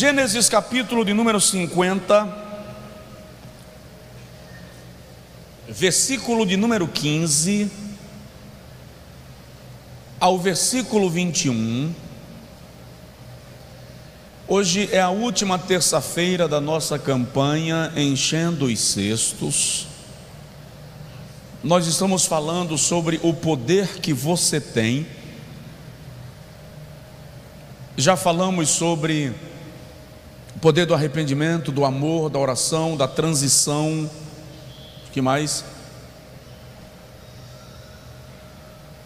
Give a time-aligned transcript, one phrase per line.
[0.00, 2.26] Gênesis capítulo de número 50,
[5.68, 7.70] versículo de número 15
[10.18, 11.92] ao versículo 21.
[14.48, 19.86] Hoje é a última terça-feira da nossa campanha Enchendo os Cestos.
[21.62, 25.06] Nós estamos falando sobre o poder que você tem.
[27.98, 29.49] Já falamos sobre
[30.60, 34.08] poder do arrependimento, do amor, da oração, da transição.
[35.12, 35.64] que mais?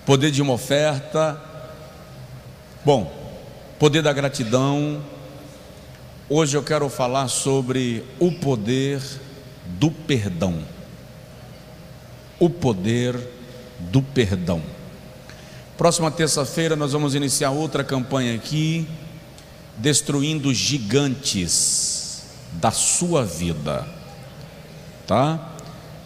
[0.05, 1.41] Poder de uma oferta.
[2.85, 3.11] Bom,
[3.79, 5.03] poder da gratidão.
[6.29, 9.01] Hoje eu quero falar sobre o poder
[9.65, 10.59] do perdão.
[12.39, 13.17] O poder
[13.79, 14.61] do perdão.
[15.79, 18.87] Próxima terça-feira nós vamos iniciar outra campanha aqui
[19.77, 22.23] destruindo gigantes
[22.53, 23.87] da sua vida,
[25.07, 25.53] tá?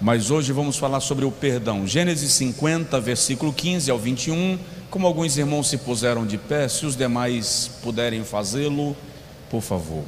[0.00, 1.86] Mas hoje vamos falar sobre o perdão.
[1.86, 4.58] Gênesis 50, versículo 15 ao 21.
[4.90, 8.96] Como alguns irmãos se puseram de pé, se os demais puderem fazê-lo,
[9.50, 10.04] por favor.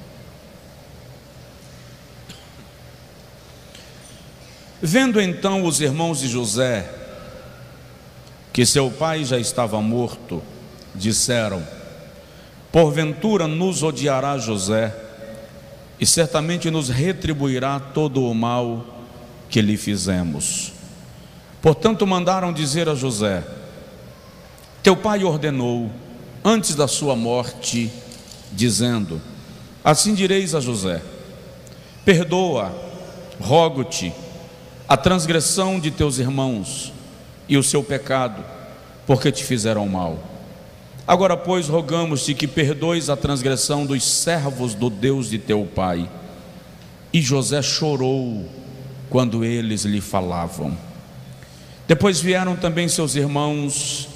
[4.80, 7.00] Vendo então os irmãos de José
[8.52, 10.42] que seu pai já estava morto,
[10.94, 11.62] disseram:
[12.72, 14.94] Porventura nos odiará José,
[15.98, 18.86] e certamente nos retribuirá todo o mal
[19.48, 20.72] que lhe fizemos.
[21.60, 23.42] Portanto, mandaram dizer a José:
[24.82, 25.90] Teu pai ordenou,
[26.44, 27.90] antes da sua morte,
[28.52, 29.20] dizendo:
[29.82, 31.02] Assim direis a José:
[32.04, 32.72] Perdoa,
[33.40, 34.12] rogo-te,
[34.88, 36.92] a transgressão de teus irmãos
[37.48, 38.44] e o seu pecado,
[39.06, 40.29] porque te fizeram mal.
[41.10, 46.08] Agora, pois, rogamos-te que perdoes a transgressão dos servos do Deus de teu pai.
[47.12, 48.48] E José chorou
[49.08, 50.78] quando eles lhe falavam.
[51.88, 54.08] Depois vieram também seus irmãos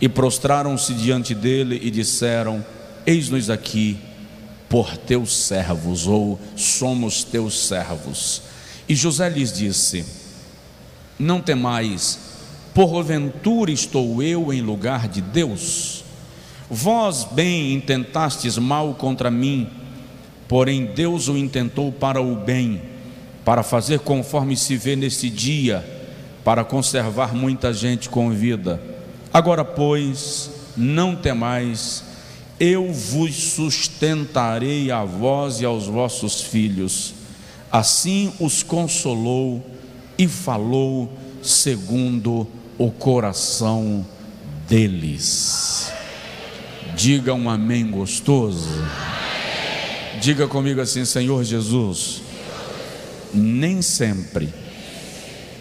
[0.00, 2.66] e prostraram-se diante dele e disseram:
[3.06, 3.96] Eis-nos aqui
[4.68, 8.42] por teus servos, ou somos teus servos.
[8.88, 10.04] E José lhes disse:
[11.16, 12.18] Não temais,
[12.74, 16.09] porventura estou eu em lugar de Deus?
[16.70, 19.66] Vós bem intentastes mal contra mim,
[20.46, 22.80] porém Deus o intentou para o bem,
[23.44, 25.84] para fazer conforme se vê nesse dia,
[26.44, 28.80] para conservar muita gente com vida.
[29.32, 32.04] Agora, pois, não temais,
[32.60, 37.14] eu vos sustentarei a vós e aos vossos filhos.
[37.72, 39.60] Assim os consolou
[40.16, 42.46] e falou segundo
[42.78, 44.06] o coração
[44.68, 45.99] deles.
[47.00, 48.68] Diga um amém gostoso.
[50.20, 52.20] Diga comigo assim, Senhor Jesus.
[53.32, 54.52] Nem sempre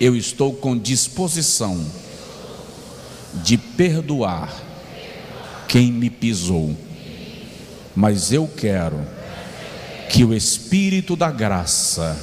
[0.01, 1.81] eu estou com disposição
[3.35, 4.53] de perdoar
[5.65, 6.75] quem me pisou,
[7.95, 8.99] mas eu quero
[10.09, 12.19] que o Espírito da graça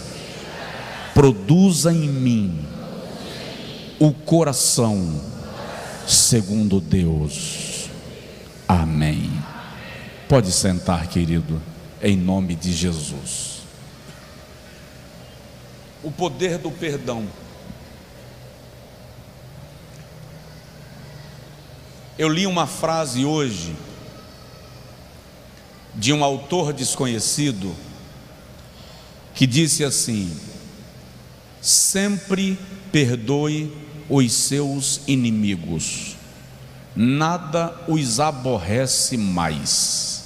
[1.14, 2.60] produza em mim
[3.98, 5.18] o coração
[6.06, 7.65] segundo Deus.
[8.68, 9.30] Amém.
[10.28, 11.62] Pode sentar, querido,
[12.02, 13.62] em nome de Jesus.
[16.02, 17.26] O poder do perdão.
[22.18, 23.76] Eu li uma frase hoje
[25.94, 27.74] de um autor desconhecido
[29.34, 30.36] que disse assim:
[31.60, 32.58] sempre
[32.90, 33.72] perdoe
[34.08, 36.15] os seus inimigos
[36.96, 40.24] nada os aborrece mais.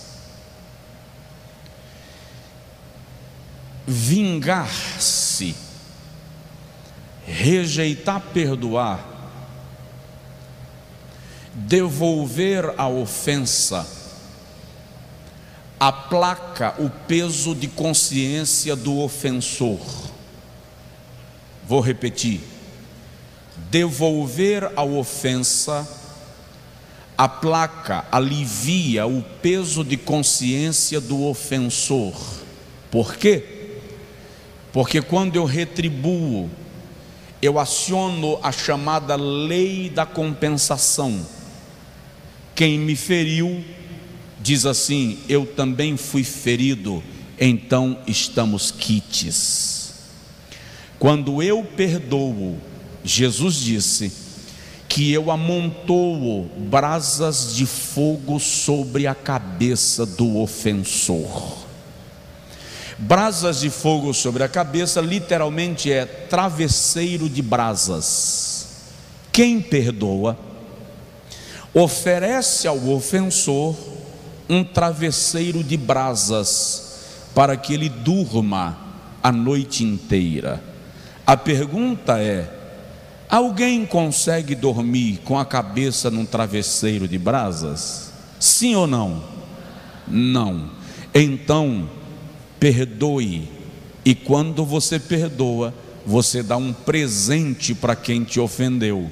[3.87, 5.57] Vingar-se,
[7.27, 9.05] rejeitar perdoar,
[11.53, 13.85] devolver a ofensa,
[15.81, 19.81] aplaca o peso de consciência do ofensor.
[21.67, 22.41] Vou repetir:
[23.71, 25.89] devolver a ofensa,
[27.21, 32.15] a placa alivia o peso de consciência do ofensor.
[32.91, 33.77] Por quê?
[34.73, 36.49] Porque quando eu retribuo,
[37.43, 41.27] eu aciono a chamada lei da compensação.
[42.55, 43.63] Quem me feriu
[44.41, 47.03] diz assim: Eu também fui ferido,
[47.39, 49.93] então estamos quites.
[50.99, 52.57] Quando eu perdoo,
[53.05, 54.11] Jesus disse:
[54.91, 61.59] que eu amontoo brasas de fogo sobre a cabeça do ofensor.
[62.99, 68.67] Brasas de fogo sobre a cabeça literalmente é travesseiro de brasas.
[69.31, 70.37] Quem perdoa
[71.73, 73.77] oferece ao ofensor
[74.49, 78.77] um travesseiro de brasas para que ele durma
[79.23, 80.61] a noite inteira.
[81.25, 82.60] A pergunta é:
[83.31, 88.13] alguém consegue dormir com a cabeça num travesseiro de brasas?
[88.39, 89.23] Sim ou não?
[90.09, 90.71] Não.
[91.15, 91.89] Então,
[92.59, 93.49] perdoe.
[94.05, 95.73] E quando você perdoa,
[96.05, 99.11] você dá um presente para quem te ofendeu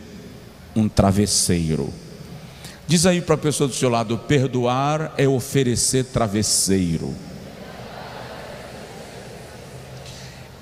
[0.75, 1.93] um travesseiro.
[2.87, 7.15] Diz aí para a pessoa do seu lado: perdoar é oferecer travesseiro.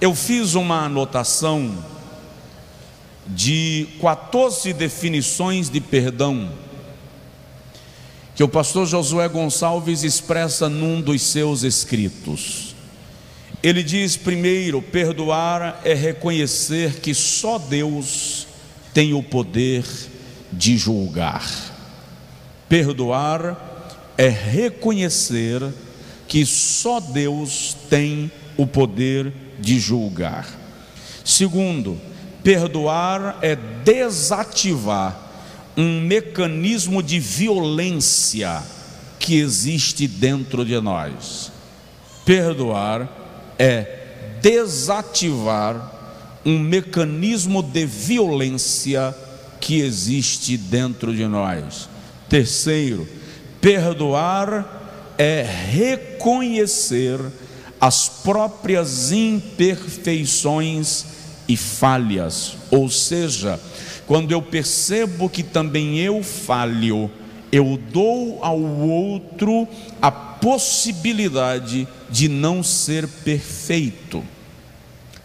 [0.01, 1.73] Eu fiz uma anotação
[3.29, 6.51] de 14 definições de perdão
[8.37, 12.77] que o pastor Josué Gonçalves expressa num dos seus escritos.
[13.63, 18.47] Ele diz: primeiro, perdoar é reconhecer que só Deus
[18.93, 19.85] tem o poder
[20.53, 21.51] de julgar.
[22.69, 25.63] Perdoar é reconhecer
[26.29, 30.47] que só Deus tem o poder de julgar.
[31.25, 31.99] Segundo,
[32.47, 35.21] perdoar é desativar
[35.77, 38.63] um mecanismo de violência
[39.19, 41.51] que existe dentro de nós.
[42.25, 43.11] Perdoar
[43.59, 45.93] é desativar
[46.45, 49.13] um mecanismo de violência
[49.61, 51.89] que existe dentro de nós.
[52.29, 53.09] Terceiro,
[53.61, 57.19] perdoar é reconhecer
[57.81, 61.16] as próprias imperfeições
[61.49, 63.61] e falhas, ou seja,
[64.07, 67.11] quando eu percebo que também eu falho,
[67.51, 69.67] eu dou ao outro
[70.01, 74.23] a possibilidade de não ser perfeito.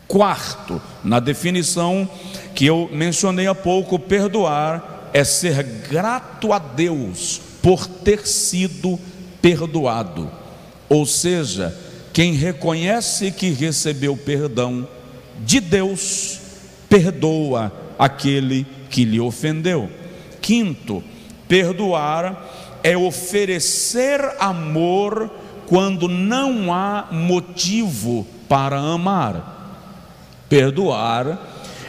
[0.07, 2.09] Quarto, na definição
[2.53, 9.00] que eu mencionei há pouco, perdoar é ser grato a Deus por ter sido
[9.41, 10.29] perdoado.
[10.89, 11.77] Ou seja,
[12.12, 14.88] quem reconhece que recebeu perdão
[15.45, 16.39] de Deus,
[16.89, 19.89] perdoa aquele que lhe ofendeu.
[20.41, 21.03] Quinto,
[21.47, 25.29] perdoar é oferecer amor
[25.67, 29.79] quando não há motivo para amar.
[30.49, 31.39] Perdoar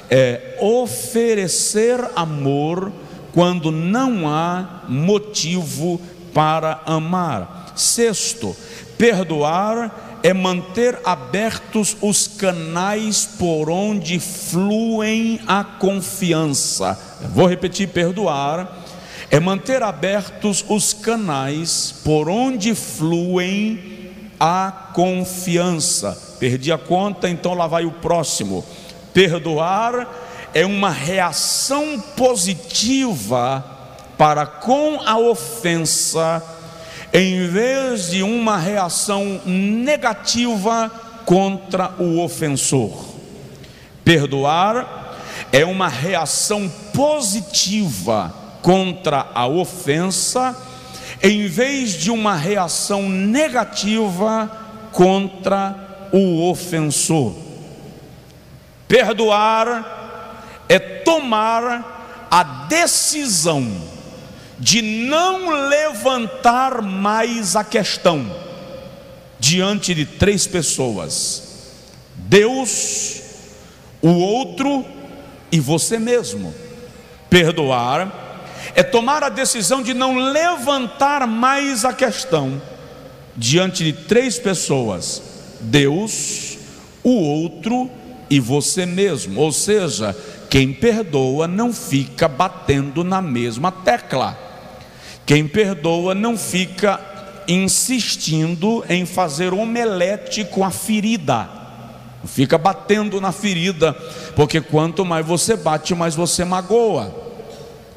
[0.08, 2.92] é oferecer amor
[3.32, 6.00] quando não há motivo
[6.32, 7.72] para amar.
[7.74, 8.54] Sexto,
[8.98, 16.98] perdoar é manter abertos os canais por onde fluem a confiança.
[17.34, 18.78] Vou repetir: perdoar
[19.30, 26.36] é manter abertos os canais por onde fluem a confiança.
[26.38, 28.64] Perdi a conta, então lá vai o próximo.
[29.14, 30.08] Perdoar
[30.52, 33.64] é uma reação positiva
[34.18, 36.42] para com a ofensa
[37.12, 40.90] em vez de uma reação negativa
[41.26, 43.04] contra o ofensor.
[44.02, 45.18] Perdoar
[45.52, 50.56] é uma reação positiva contra a ofensa,
[51.22, 54.50] em vez de uma reação negativa
[54.90, 57.34] contra o ofensor.
[58.88, 63.91] Perdoar é tomar a decisão
[64.62, 68.24] de não levantar mais a questão
[69.36, 71.42] diante de três pessoas:
[72.14, 73.20] Deus,
[74.00, 74.84] o outro
[75.50, 76.54] e você mesmo.
[77.28, 82.62] Perdoar é tomar a decisão de não levantar mais a questão
[83.36, 85.20] diante de três pessoas:
[85.60, 86.56] Deus,
[87.02, 87.90] o outro
[88.30, 89.40] e você mesmo.
[89.40, 90.16] Ou seja,
[90.48, 94.51] quem perdoa não fica batendo na mesma tecla.
[95.32, 97.00] Quem perdoa não fica
[97.48, 101.48] insistindo em fazer omelete com a ferida.
[102.20, 103.94] Não fica batendo na ferida,
[104.36, 107.16] porque quanto mais você bate, mais você magoa.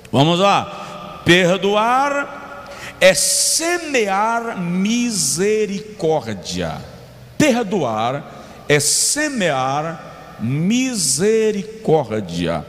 [0.10, 1.24] Vamos lá.
[1.26, 2.70] Perdoar
[3.02, 6.78] é semear misericórdia.
[7.38, 8.32] Perdoar
[8.70, 12.66] é semear misericórdia.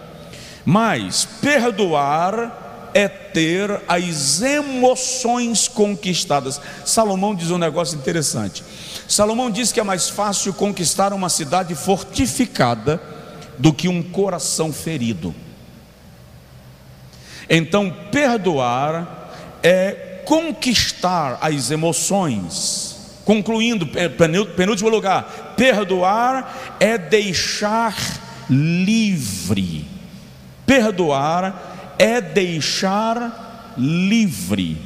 [0.65, 2.66] Mas perdoar
[2.97, 6.59] é ter as emoções conquistadas.
[6.83, 8.65] Salomão diz um negócio interessante.
[9.07, 12.99] Salomão diz que é mais fácil conquistar uma cidade fortificada
[13.59, 15.35] do que um coração ferido.
[17.50, 19.31] Então, perdoar
[19.62, 23.88] é conquistar as emoções, Concluindo,
[24.57, 27.93] penúltimo lugar, perdoar é deixar
[28.49, 29.85] livre.
[30.65, 34.81] Perdoar é deixar livre.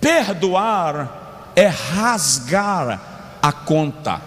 [0.00, 3.00] Perdoar é rasgar
[3.42, 4.20] a conta.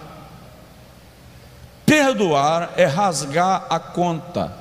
[1.86, 4.52] Perdoar é rasgar a conta.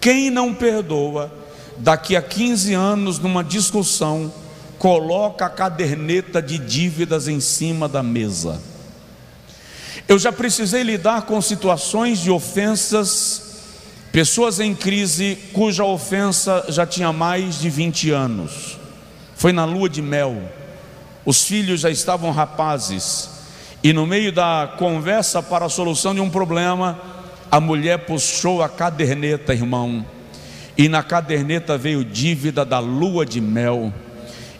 [0.00, 1.32] Quem não perdoa,
[1.78, 4.32] daqui a 15 anos, numa discussão,
[4.78, 8.60] coloca a caderneta de dívidas em cima da mesa.
[10.08, 13.45] Eu já precisei lidar com situações de ofensas,
[14.16, 18.78] pessoas em crise cuja ofensa já tinha mais de 20 anos.
[19.34, 20.40] Foi na lua de mel,
[21.22, 23.28] os filhos já estavam rapazes,
[23.84, 26.98] e no meio da conversa para a solução de um problema,
[27.50, 30.02] a mulher puxou a caderneta, irmão,
[30.78, 33.92] e na caderneta veio dívida da lua de mel.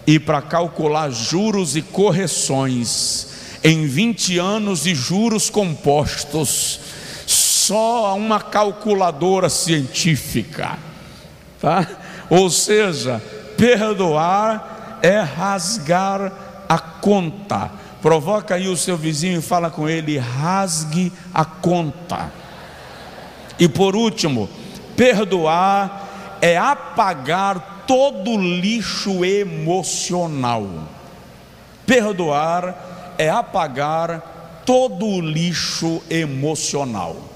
[0.06, 3.28] E para calcular juros e correções
[3.64, 6.80] em 20 anos de juros compostos,
[7.66, 10.78] só uma calculadora científica,
[11.60, 11.84] tá?
[12.30, 13.20] Ou seja,
[13.56, 16.32] perdoar é rasgar
[16.68, 17.70] a conta.
[18.00, 22.30] Provoca aí o seu vizinho e fala com ele: rasgue a conta.
[23.58, 24.48] E por último,
[24.96, 30.68] perdoar é apagar todo lixo emocional.
[31.84, 37.35] Perdoar é apagar todo o lixo emocional.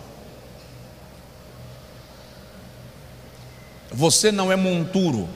[3.92, 5.28] Você não é monturo,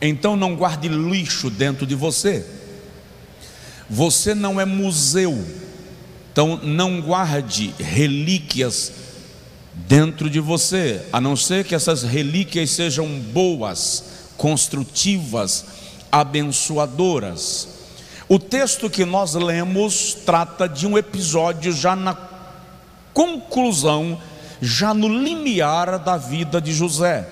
[0.00, 2.44] então não guarde lixo dentro de você.
[3.88, 5.44] Você não é museu,
[6.32, 8.92] então não guarde relíquias
[9.74, 14.04] dentro de você, a não ser que essas relíquias sejam boas,
[14.36, 15.64] construtivas,
[16.10, 17.68] abençoadoras.
[18.28, 22.16] O texto que nós lemos trata de um episódio já na
[23.12, 24.20] conclusão,
[24.62, 27.28] já no limiar da vida de José.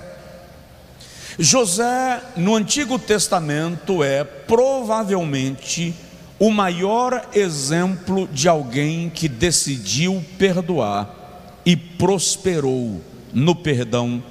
[1.38, 5.94] José, no Antigo Testamento, é provavelmente
[6.38, 13.00] o maior exemplo de alguém que decidiu perdoar e prosperou
[13.32, 14.22] no perdão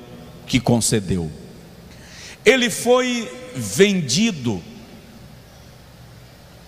[0.45, 1.31] que concedeu.
[2.43, 4.61] Ele foi vendido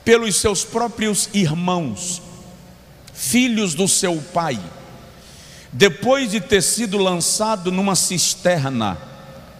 [0.05, 2.21] pelos seus próprios irmãos,
[3.13, 4.59] filhos do seu pai,
[5.71, 8.97] depois de ter sido lançado numa cisterna,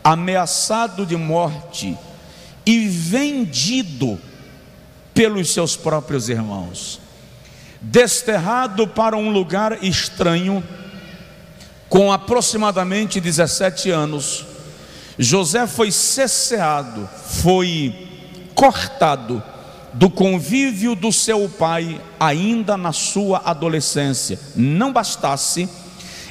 [0.04, 1.98] ameaçado de morte
[2.66, 4.20] e vendido
[5.14, 7.00] pelos seus próprios irmãos,
[7.80, 10.64] desterrado para um lugar estranho,
[11.88, 14.46] com aproximadamente 17 anos,
[15.18, 17.08] José foi cesseado,
[17.42, 18.10] foi
[18.56, 19.44] cortado
[19.94, 24.40] do convívio do seu pai ainda na sua adolescência.
[24.56, 25.70] Não bastasse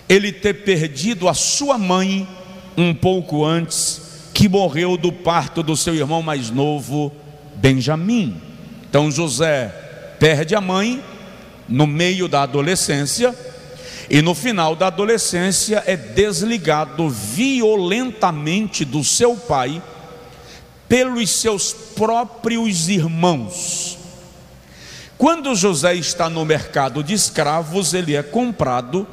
[0.09, 2.29] ele ter perdido a sua mãe
[2.76, 7.12] um pouco antes, que morreu do parto do seu irmão mais novo,
[7.57, 8.41] Benjamim.
[8.88, 9.69] Então José
[10.19, 11.02] perde a mãe
[11.69, 13.35] no meio da adolescência
[14.11, 19.83] e no final da adolescência é desligado violentamente do seu pai
[20.88, 23.99] pelos seus próprios irmãos.
[25.17, 29.07] Quando José está no mercado de escravos, ele é comprado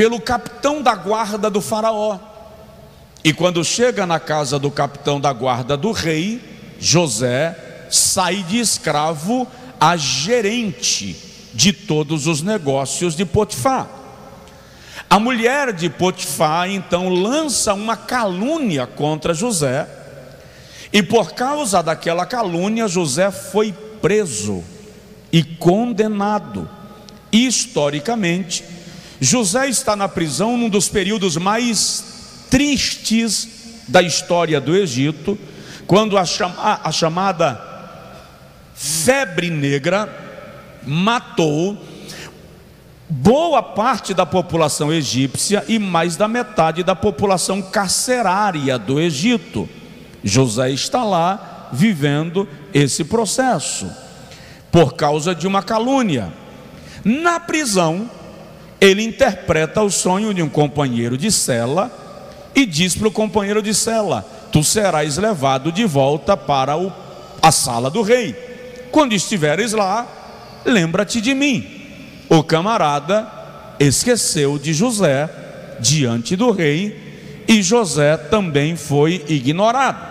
[0.00, 2.18] pelo capitão da guarda do Faraó.
[3.22, 6.40] E quando chega na casa do capitão da guarda do rei,
[6.80, 9.46] José sai de escravo
[9.78, 11.14] a gerente
[11.52, 13.90] de todos os negócios de Potifar.
[15.10, 19.86] A mulher de Potifar então lança uma calúnia contra José,
[20.90, 24.64] e por causa daquela calúnia, José foi preso
[25.30, 26.66] e condenado.
[27.30, 28.64] Historicamente,
[29.20, 33.48] José está na prisão num dos períodos mais tristes
[33.86, 35.38] da história do Egito,
[35.86, 37.60] quando a, chama, a chamada
[38.74, 40.08] febre negra
[40.86, 41.76] matou
[43.08, 49.68] boa parte da população egípcia e mais da metade da população carcerária do Egito.
[50.24, 53.90] José está lá vivendo esse processo
[54.70, 56.32] por causa de uma calúnia.
[57.04, 58.08] Na prisão,
[58.80, 61.90] ele interpreta o sonho de um companheiro de cela
[62.54, 66.92] e diz para o companheiro de cela: Tu serás levado de volta para o,
[67.42, 68.34] a sala do rei.
[68.90, 70.06] Quando estiveres lá,
[70.64, 71.66] lembra-te de mim.
[72.28, 73.28] O camarada
[73.78, 75.28] esqueceu de José
[75.80, 80.10] diante do rei e José também foi ignorado.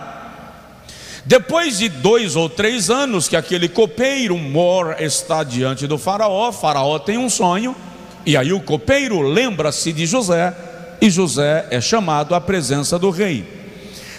[1.24, 6.98] Depois de dois ou três anos que aquele copeiro mor está diante do faraó, faraó
[6.98, 7.76] tem um sonho,
[8.24, 10.54] e aí o copeiro lembra-se de José,
[11.00, 13.44] e José é chamado à presença do rei.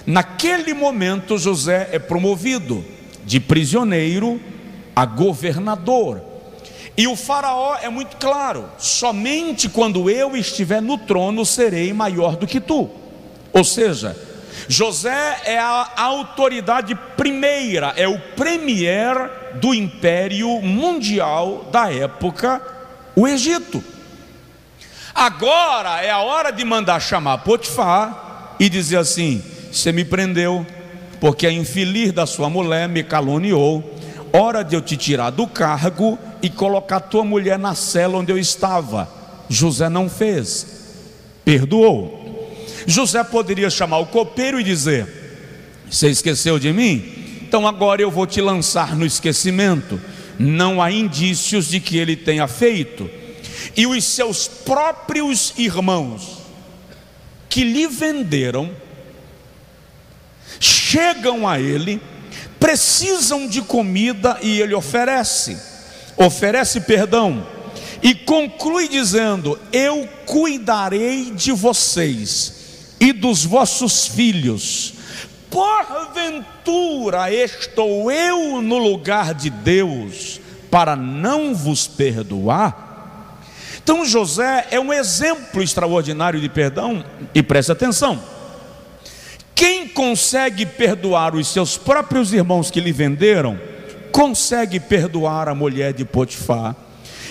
[0.05, 2.83] Naquele momento, José é promovido
[3.23, 4.41] de prisioneiro
[4.95, 6.21] a governador.
[6.97, 12.47] E o Faraó é muito claro: somente quando eu estiver no trono serei maior do
[12.47, 12.89] que tu.
[13.53, 14.17] Ou seja,
[14.67, 19.15] José é a autoridade primeira, é o premier
[19.55, 22.61] do império mundial da época,
[23.15, 23.83] o Egito.
[25.13, 30.65] Agora é a hora de mandar chamar Potifar e dizer assim: você me prendeu,
[31.19, 33.97] porque a infeliz da sua mulher me caluniou.
[34.33, 38.37] Hora de eu te tirar do cargo e colocar tua mulher na cela onde eu
[38.37, 39.09] estava.
[39.49, 40.65] José não fez,
[41.43, 42.21] perdoou.
[42.87, 45.07] José poderia chamar o copeiro e dizer:
[45.89, 47.03] Você esqueceu de mim?
[47.41, 49.99] Então agora eu vou te lançar no esquecimento.
[50.41, 53.09] Não há indícios de que ele tenha feito.
[53.75, 56.39] E os seus próprios irmãos,
[57.47, 58.71] que lhe venderam,
[60.59, 62.01] chegam a ele,
[62.59, 65.57] precisam de comida e ele oferece,
[66.17, 67.45] oferece perdão
[68.01, 72.53] e conclui dizendo: Eu cuidarei de vocês
[72.99, 74.93] e dos vossos filhos.
[75.51, 80.39] Porventura estou eu no lugar de Deus
[80.71, 83.37] para não vos perdoar?
[83.83, 87.03] Então José é um exemplo extraordinário de perdão,
[87.35, 88.23] e preste atenção.
[89.53, 93.59] Quem consegue perdoar os seus próprios irmãos que lhe venderam,
[94.11, 96.75] consegue perdoar a mulher de Potifar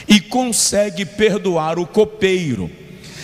[0.07, 2.71] e consegue perdoar o copeiro.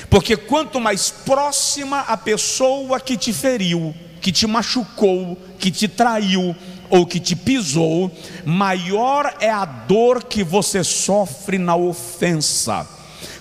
[0.08, 3.94] Porque quanto mais próxima a pessoa que te feriu,
[4.26, 6.56] que te machucou, que te traiu
[6.90, 8.10] ou que te pisou,
[8.44, 12.84] maior é a dor que você sofre na ofensa.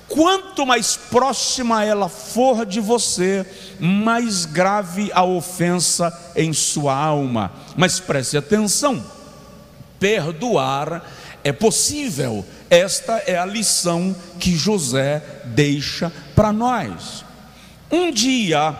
[0.07, 3.43] Quanto mais próxima ela for de você,
[3.79, 7.51] mais grave a ofensa em sua alma.
[7.75, 9.03] Mas preste atenção:
[9.99, 11.03] perdoar
[11.43, 12.45] é possível.
[12.69, 17.25] Esta é a lição que José deixa para nós.
[17.91, 18.75] Um dia,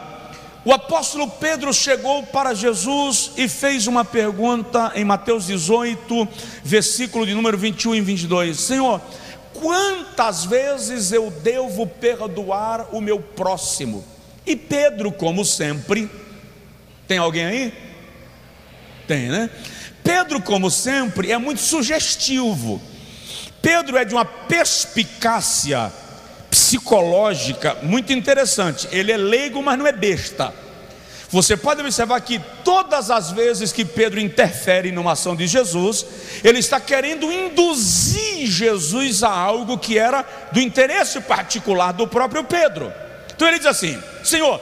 [0.65, 6.27] o apóstolo Pedro chegou para Jesus e fez uma pergunta em Mateus 18,
[6.63, 8.59] versículo de número 21 e 22.
[8.59, 8.99] Senhor,
[9.53, 14.03] quantas vezes eu devo perdoar o meu próximo?
[14.43, 16.09] E Pedro, como sempre,
[17.07, 17.73] tem alguém aí?
[19.07, 19.51] Tem, né?
[20.03, 22.81] Pedro, como sempre, é muito sugestivo.
[23.61, 25.93] Pedro é de uma perspicácia
[26.55, 28.87] psicológica muito interessante.
[28.89, 30.53] Ele é leigo, mas não é besta.
[31.29, 36.05] Você pode observar que todas as vezes que Pedro interfere numa ação de Jesus,
[36.45, 42.93] ele está querendo induzir Jesus a algo que era do interesse particular do próprio Pedro.
[43.35, 44.61] Então ele diz assim: Senhor,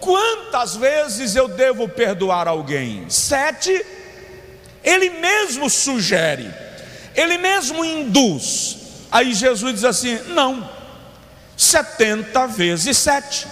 [0.00, 3.04] quantas vezes eu devo perdoar alguém?
[3.10, 3.84] Sete
[4.82, 6.48] ele mesmo sugere,
[7.14, 8.78] ele mesmo induz.
[9.10, 10.75] Aí Jesus diz assim: não,
[11.56, 13.46] 70 vezes 7.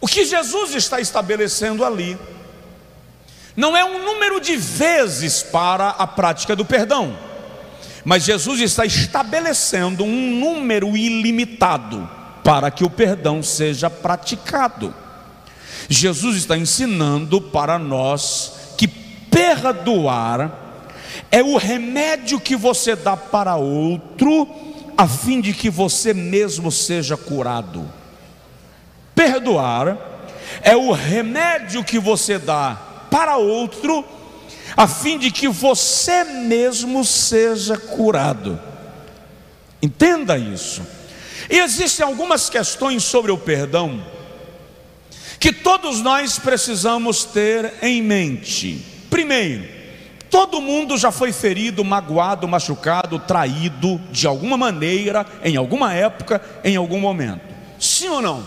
[0.00, 2.18] O que Jesus está estabelecendo ali
[3.56, 7.16] não é um número de vezes para a prática do perdão,
[8.04, 12.08] mas Jesus está estabelecendo um número ilimitado
[12.42, 14.94] para que o perdão seja praticado.
[15.88, 18.54] Jesus está ensinando para nós
[19.34, 20.62] perdoar
[21.28, 24.46] é o remédio que você dá para outro,
[24.96, 27.90] a fim de que você mesmo seja curado.
[29.14, 29.96] Perdoar
[30.62, 32.78] é o remédio que você dá
[33.10, 34.04] para outro,
[34.76, 38.60] a fim de que você mesmo seja curado.
[39.82, 40.82] Entenda isso.
[41.50, 44.02] E existem algumas questões sobre o perdão
[45.38, 48.82] que todos nós precisamos ter em mente.
[49.10, 49.73] Primeiro,
[50.34, 56.74] todo mundo já foi ferido, magoado, machucado, traído de alguma maneira, em alguma época, em
[56.74, 57.54] algum momento.
[57.78, 58.44] Sim ou não?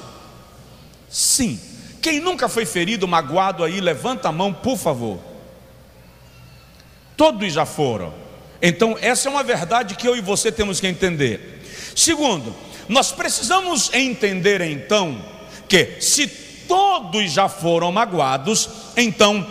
[1.07, 1.57] Sim.
[2.01, 5.17] Quem nunca foi ferido, magoado aí, levanta a mão, por favor.
[7.15, 8.13] Todos já foram.
[8.61, 11.63] Então, essa é uma verdade que eu e você temos que entender.
[11.95, 12.53] Segundo,
[12.89, 15.23] nós precisamos entender então
[15.69, 16.27] que se
[16.67, 19.47] todos já foram magoados, então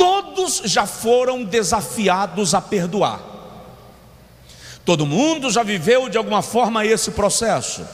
[0.00, 3.20] todos já foram desafiados a perdoar.
[4.82, 7.86] Todo mundo já viveu de alguma forma esse processo.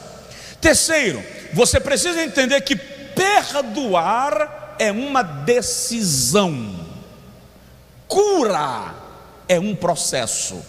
[0.61, 6.79] Terceiro, você precisa entender que perdoar é uma decisão,
[8.07, 8.95] cura
[9.49, 10.63] é um processo.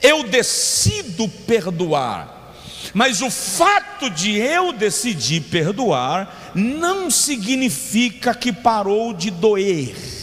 [0.00, 2.52] Eu decido perdoar,
[2.94, 10.13] mas o fato de eu decidir perdoar não significa que parou de doer.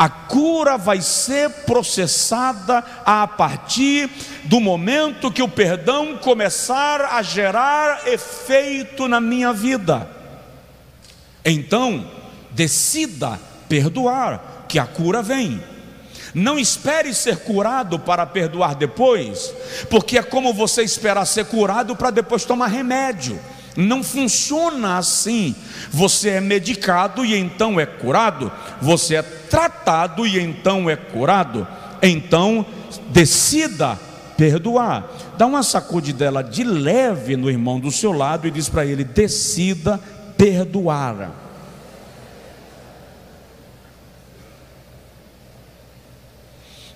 [0.00, 4.08] A cura vai ser processada a partir
[4.44, 10.08] do momento que o perdão começar a gerar efeito na minha vida.
[11.44, 12.10] Então,
[12.50, 15.62] decida perdoar, que a cura vem.
[16.32, 19.52] Não espere ser curado para perdoar depois,
[19.90, 23.38] porque é como você esperar ser curado para depois tomar remédio.
[23.76, 25.54] Não funciona assim.
[25.90, 31.66] Você é medicado e então é curado, você é tratado e então é curado.
[32.02, 32.66] Então,
[33.10, 33.98] decida
[34.36, 35.06] perdoar.
[35.36, 40.00] Dá uma sacudidela de leve no irmão do seu lado e diz para ele: decida
[40.36, 41.30] perdoar.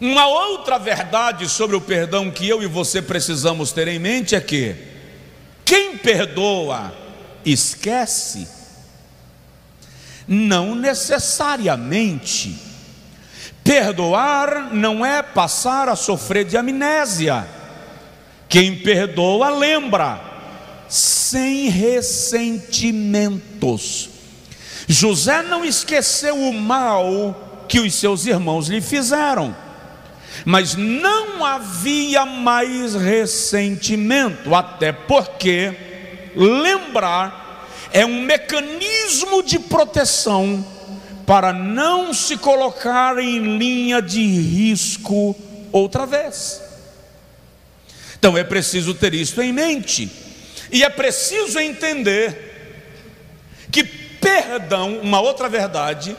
[0.00, 4.40] Uma outra verdade sobre o perdão que eu e você precisamos ter em mente é
[4.40, 4.93] que
[5.64, 6.92] quem perdoa
[7.44, 8.48] esquece,
[10.26, 12.58] não necessariamente.
[13.62, 17.46] Perdoar não é passar a sofrer de amnésia.
[18.48, 20.20] Quem perdoa lembra,
[20.88, 24.10] sem ressentimentos.
[24.86, 29.63] José não esqueceu o mal que os seus irmãos lhe fizeram
[30.44, 35.72] mas não havia mais ressentimento, até porque
[36.34, 40.64] lembrar é um mecanismo de proteção
[41.26, 45.36] para não se colocar em linha de risco
[45.72, 46.62] outra vez.
[48.18, 50.10] Então é preciso ter isso em mente,
[50.72, 52.52] e é preciso entender
[53.70, 56.16] que perdão, uma outra verdade,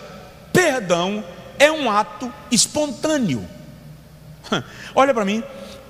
[0.54, 1.26] perdão
[1.58, 3.55] é um ato espontâneo.
[4.96, 5.44] Olha para mim,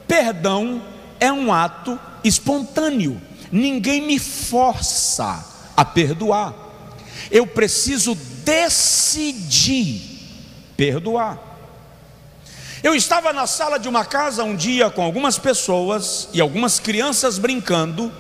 [0.07, 0.81] perdão
[1.19, 3.21] é um ato espontâneo.
[3.51, 6.53] Ninguém me força a perdoar.
[7.31, 10.01] Eu preciso decidir
[10.75, 11.39] perdoar.
[12.83, 17.39] Eu estava na sala de uma casa um dia com algumas pessoas e algumas crianças
[17.39, 18.11] brincando,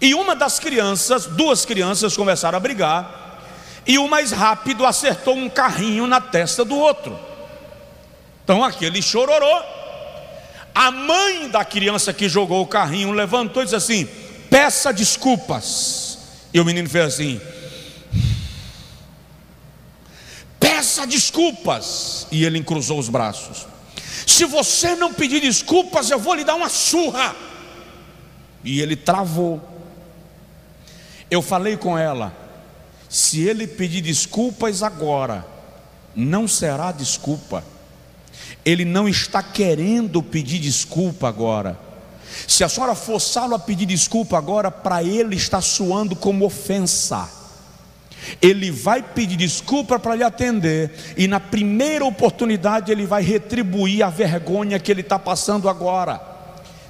[0.00, 3.38] e uma das crianças, duas crianças começaram a brigar,
[3.86, 7.29] e o mais rápido acertou um carrinho na testa do outro.
[8.50, 9.62] Então aquele chororô.
[10.74, 14.08] A mãe da criança que jogou o carrinho levantou e disse assim:
[14.50, 16.18] peça desculpas.
[16.52, 17.40] E o menino fez assim:
[20.58, 22.26] peça desculpas.
[22.32, 23.68] E ele encruzou os braços.
[24.26, 27.36] Se você não pedir desculpas, eu vou lhe dar uma surra.
[28.64, 29.62] E ele travou.
[31.30, 32.36] Eu falei com ela:
[33.08, 35.46] se ele pedir desculpas agora,
[36.16, 37.62] não será desculpa
[38.64, 41.78] ele não está querendo pedir desculpa agora.
[42.46, 47.28] Se a senhora forçá-lo a pedir desculpa agora, para ele está soando como ofensa.
[48.40, 54.10] Ele vai pedir desculpa para lhe atender, e na primeira oportunidade ele vai retribuir a
[54.10, 56.20] vergonha que ele está passando agora.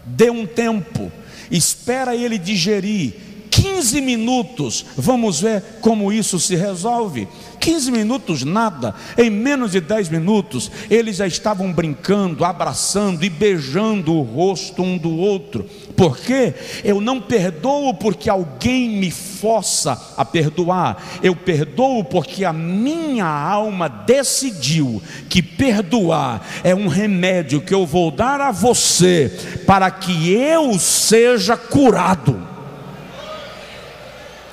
[0.05, 1.11] Dê um tempo,
[1.51, 3.15] espera ele digerir,
[3.51, 7.29] 15 minutos, vamos ver como isso se resolve.
[7.61, 14.15] 15 minutos nada, em menos de 10 minutos, eles já estavam brincando, abraçando e beijando
[14.15, 15.65] o rosto um do outro.
[15.95, 16.55] Por quê?
[16.83, 23.89] Eu não perdoo porque alguém me força a perdoar, eu perdoo porque a minha alma
[23.89, 29.31] decidiu que perdoar é um remédio que eu vou dar a você
[29.67, 32.49] para que eu seja curado.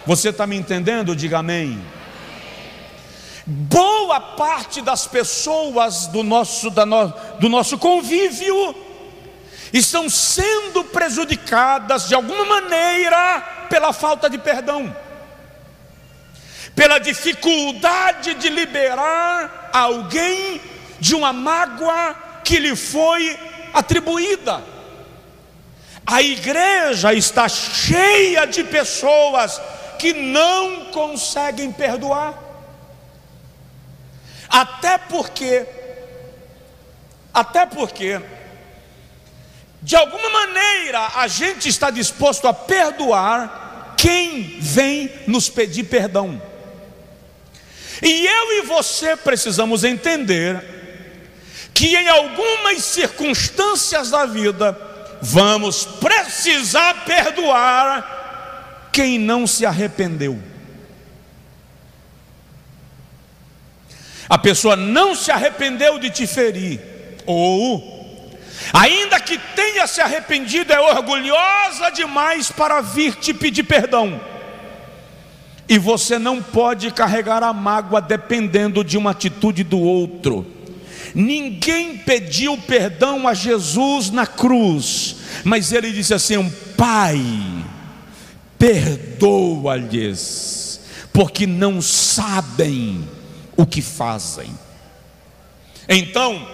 [0.05, 1.15] Você está me entendendo?
[1.15, 1.77] Diga amém.
[3.49, 8.75] Boa parte das pessoas do nosso, no, do nosso convívio
[9.71, 14.93] estão sendo prejudicadas de alguma maneira pela falta de perdão,
[16.75, 20.59] pela dificuldade de liberar alguém
[20.99, 23.39] de uma mágoa que lhe foi
[23.73, 24.61] atribuída.
[26.05, 29.61] A igreja está cheia de pessoas
[29.97, 32.46] que não conseguem perdoar.
[34.49, 35.65] Até porque,
[37.33, 38.21] até porque,
[39.81, 46.41] de alguma maneira a gente está disposto a perdoar quem vem nos pedir perdão.
[48.01, 50.63] E eu e você precisamos entender
[51.73, 54.77] que em algumas circunstâncias da vida
[55.21, 60.39] vamos precisar perdoar quem não se arrependeu.
[64.29, 66.79] A pessoa não se arrependeu de te ferir,
[67.25, 68.35] ou,
[68.73, 74.19] ainda que tenha se arrependido, é orgulhosa demais para vir te pedir perdão.
[75.69, 80.45] E você não pode carregar a mágoa dependendo de uma atitude do outro.
[81.13, 87.21] Ninguém pediu perdão a Jesus na cruz, mas ele disse assim: Pai,
[88.57, 90.79] perdoa-lhes,
[91.11, 93.16] porque não sabem
[93.57, 94.49] o que fazem.
[95.89, 96.47] Então,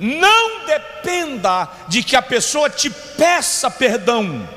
[0.00, 4.48] não dependa de que a pessoa te peça perdão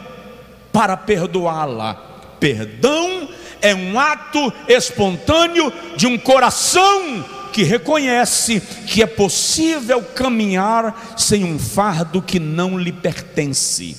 [0.71, 1.95] para perdoá-la.
[2.39, 3.29] Perdão
[3.61, 11.59] é um ato espontâneo de um coração que reconhece que é possível caminhar sem um
[11.59, 13.97] fardo que não lhe pertence.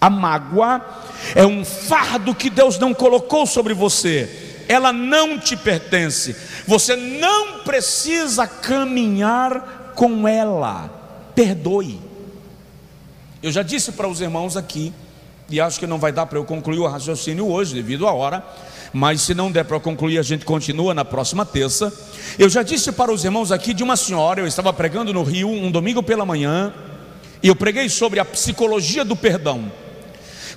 [0.00, 0.84] A mágoa
[1.34, 6.34] é um fardo que Deus não colocou sobre você, ela não te pertence,
[6.66, 10.90] você não precisa caminhar com ela.
[11.34, 12.00] Perdoe.
[13.42, 14.92] Eu já disse para os irmãos aqui,
[15.50, 18.42] e acho que não vai dar para eu concluir o raciocínio hoje, devido à hora
[18.94, 21.92] mas se não der para concluir, a gente continua na próxima terça.
[22.38, 25.50] Eu já disse para os irmãos aqui de uma senhora, eu estava pregando no Rio
[25.50, 26.72] um domingo pela manhã,
[27.42, 29.70] e eu preguei sobre a psicologia do perdão.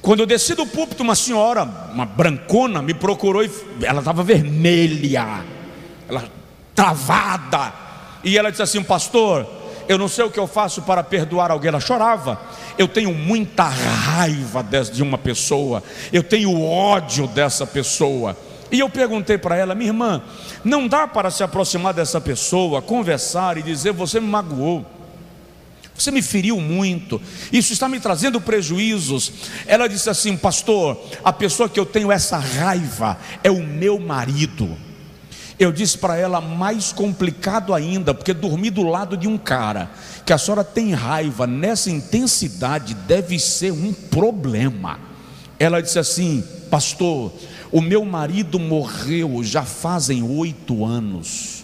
[0.02, 5.44] Quando eu desci do púlpito, uma senhora, uma brancona, me procurou e ela estava vermelha,
[6.08, 6.26] ela
[6.76, 7.74] travada,
[8.24, 9.48] e ela disse assim: Pastor,
[9.88, 11.70] eu não sei o que eu faço para perdoar alguém.
[11.70, 12.40] Ela chorava.
[12.78, 15.82] Eu tenho muita raiva de uma pessoa,
[16.12, 18.38] eu tenho ódio dessa pessoa.
[18.70, 20.22] E eu perguntei para ela, minha irmã,
[20.64, 24.86] não dá para se aproximar dessa pessoa, conversar e dizer: Você me magoou,
[25.98, 29.32] você me feriu muito, isso está me trazendo prejuízos.
[29.66, 34.78] Ela disse assim, pastor, a pessoa que eu tenho essa raiva é o meu marido.
[35.60, 39.90] Eu disse para ela, mais complicado ainda, porque dormir do lado de um cara
[40.24, 45.00] que a senhora tem raiva nessa intensidade deve ser um problema.
[45.58, 47.34] Ela disse assim, pastor,
[47.72, 51.57] o meu marido morreu já fazem oito anos.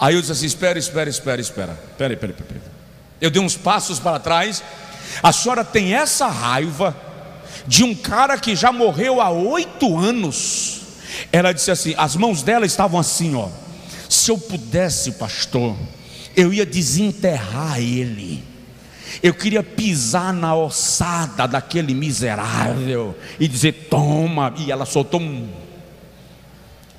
[0.00, 1.78] Aí eu disse assim: espera, espera, espera, espera.
[1.92, 2.60] Espera, espera, espera.
[3.20, 4.64] Eu dei uns passos para trás.
[5.22, 6.96] A senhora tem essa raiva
[7.66, 10.80] de um cara que já morreu há oito anos.
[11.30, 13.48] Ela disse assim: as mãos dela estavam assim, ó.
[14.08, 15.76] Se eu pudesse, pastor,
[16.34, 18.42] eu ia desenterrar ele.
[19.22, 24.54] Eu queria pisar na ossada daquele miserável e dizer: toma.
[24.56, 25.46] E ela soltou um,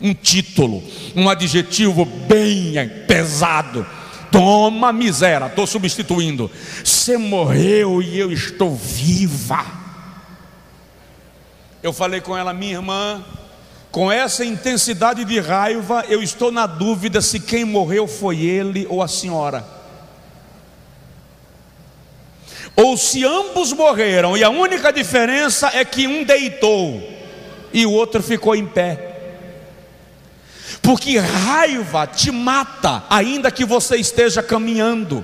[0.01, 0.83] um título,
[1.15, 2.73] um adjetivo bem
[3.07, 3.85] pesado.
[4.31, 6.49] Toma, miséria, estou substituindo.
[6.83, 9.65] Você morreu e eu estou viva.
[11.83, 13.23] Eu falei com ela, minha irmã,
[13.91, 19.03] com essa intensidade de raiva, eu estou na dúvida se quem morreu foi ele ou
[19.03, 19.65] a senhora.
[22.75, 27.03] Ou se ambos morreram e a única diferença é que um deitou
[27.73, 29.10] e o outro ficou em pé.
[30.81, 35.23] Porque raiva te mata, ainda que você esteja caminhando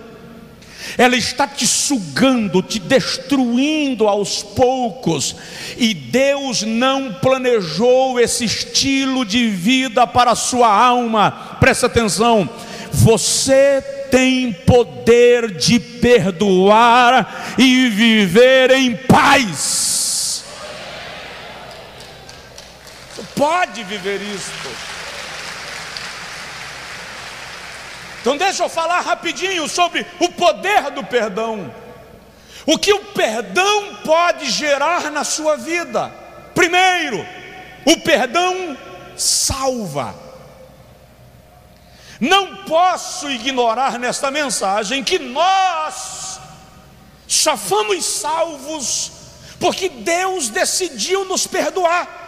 [0.98, 5.36] ela está te sugando, te destruindo aos poucos,
[5.76, 11.58] e Deus não planejou esse estilo de vida para a sua alma.
[11.60, 12.48] Presta atenção,
[12.92, 20.44] você tem poder de perdoar e viver em paz.
[23.36, 24.97] Pode viver isso.
[28.22, 31.74] Então, deixa eu falar rapidinho sobre o poder do perdão.
[32.66, 36.14] O que o perdão pode gerar na sua vida?
[36.54, 37.26] Primeiro,
[37.86, 38.78] o perdão
[39.16, 40.14] salva.
[42.20, 46.40] Não posso ignorar nesta mensagem que nós
[47.28, 49.12] só fomos salvos
[49.60, 52.27] porque Deus decidiu nos perdoar.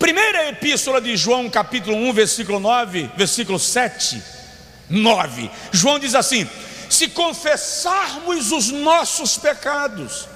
[0.00, 4.22] Primeira epístola de João, capítulo 1, versículo 9, versículo 7,
[4.88, 5.50] 9.
[5.70, 6.48] João diz assim:
[6.88, 10.26] Se confessarmos os nossos pecados,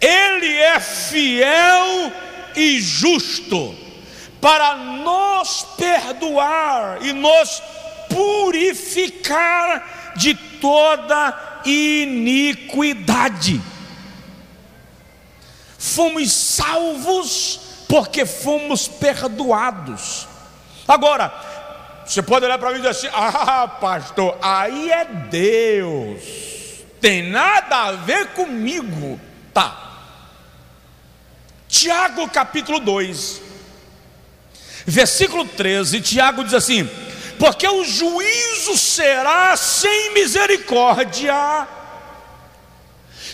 [0.00, 2.10] Ele é fiel
[2.56, 3.76] e justo
[4.40, 7.62] para nos perdoar e nos
[8.08, 13.60] purificar de toda iniquidade.
[15.78, 20.26] Fomos salvos porque fomos perdoados.
[20.86, 21.32] Agora,
[22.04, 26.22] você pode olhar para mim e dizer assim: ah, pastor, aí é Deus,
[27.00, 29.20] tem nada a ver comigo.
[29.52, 29.92] Tá.
[31.68, 33.42] Tiago capítulo 2.
[34.86, 36.88] Versículo 13, Tiago diz assim:
[37.38, 41.66] Porque o juízo será sem misericórdia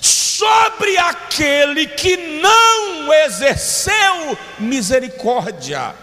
[0.01, 5.95] sobre aquele que não exerceu misericórdia.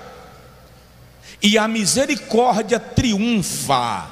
[1.42, 4.08] E a misericórdia triunfa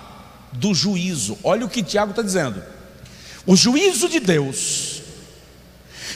[0.51, 1.37] do juízo.
[1.43, 2.63] Olha o que Tiago está dizendo.
[3.45, 5.01] O juízo de Deus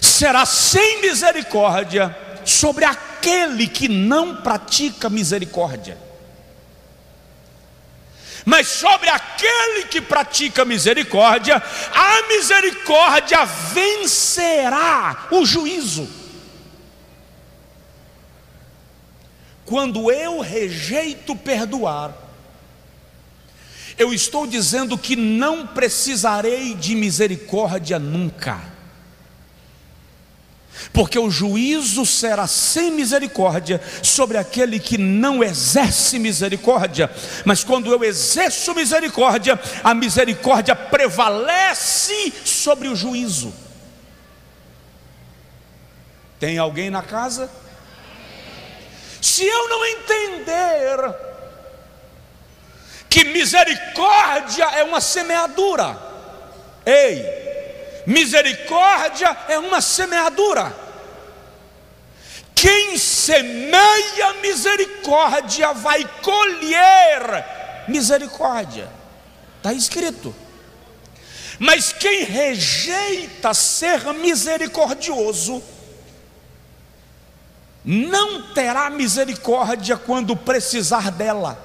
[0.01, 6.08] será sem misericórdia sobre aquele que não pratica misericórdia.
[8.45, 11.61] Mas sobre aquele que pratica misericórdia,
[11.93, 16.07] a misericórdia vencerá o juízo.
[19.65, 22.13] Quando eu rejeito perdoar,
[23.99, 28.59] eu estou dizendo que não precisarei de misericórdia nunca,
[30.91, 37.09] porque o juízo será sem misericórdia sobre aquele que não exerce misericórdia,
[37.45, 43.53] mas quando eu exerço misericórdia, a misericórdia prevalece sobre o juízo.
[46.39, 47.49] Tem alguém na casa?
[49.21, 51.15] Se eu não entender
[53.09, 55.97] que misericórdia é uma semeadura.
[56.85, 57.48] Ei,
[58.05, 60.75] misericórdia é uma semeadura.
[62.55, 68.89] Quem semeia misericórdia vai colher misericórdia.
[69.57, 70.35] Está escrito.
[71.57, 75.61] Mas quem rejeita ser misericordioso,
[77.83, 81.57] não terá misericórdia quando precisar dela.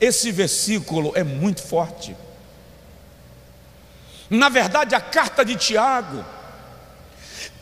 [0.00, 2.16] Esse versículo é muito forte.
[4.28, 6.24] Na verdade, a carta de Tiago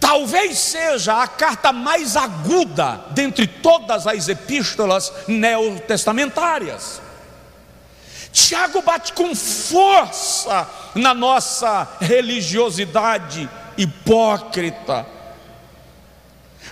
[0.01, 7.01] talvez seja a carta mais aguda dentre todas as epístolas neotestamentárias.
[8.31, 13.49] Tiago bate com força na nossa religiosidade
[13.79, 15.07] hipócrita,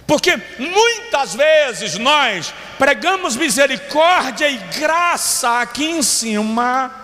[0.06, 7.01] porque muitas vezes nós pregamos misericórdia e graça aqui em cima,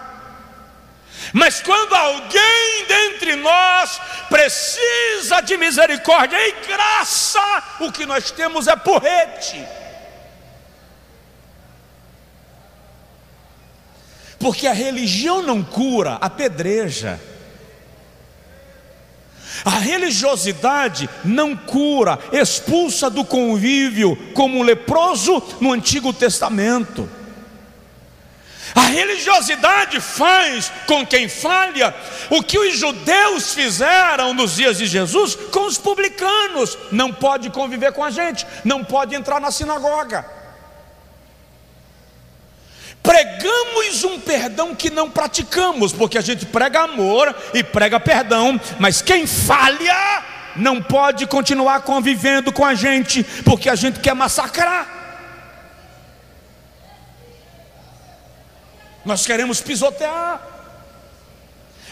[1.32, 8.76] mas quando alguém dentre nós precisa de misericórdia e graça, o que nós temos é
[8.76, 9.64] porrete.
[14.38, 17.20] Porque a religião não cura, apedreja.
[19.64, 27.17] A religiosidade não cura, expulsa do convívio como um leproso no Antigo Testamento.
[28.74, 31.94] A religiosidade faz com quem falha
[32.30, 37.92] o que os judeus fizeram nos dias de Jesus com os publicanos: não pode conviver
[37.92, 40.38] com a gente, não pode entrar na sinagoga.
[43.02, 49.00] Pregamos um perdão que não praticamos, porque a gente prega amor e prega perdão, mas
[49.00, 50.24] quem falha
[50.56, 54.97] não pode continuar convivendo com a gente, porque a gente quer massacrar.
[59.08, 60.40] Nós queremos pisotear.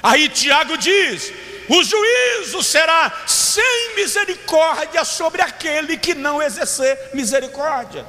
[0.03, 1.33] Aí Tiago diz:
[1.67, 8.07] o juízo será sem misericórdia sobre aquele que não exercer misericórdia.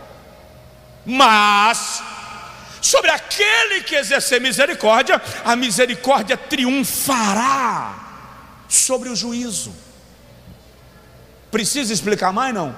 [1.06, 2.04] Mas
[2.82, 7.96] Sobre aquele que exercer misericórdia, a misericórdia triunfará
[8.70, 9.74] sobre o juízo.
[11.50, 12.54] Precisa explicar mais?
[12.54, 12.76] Não?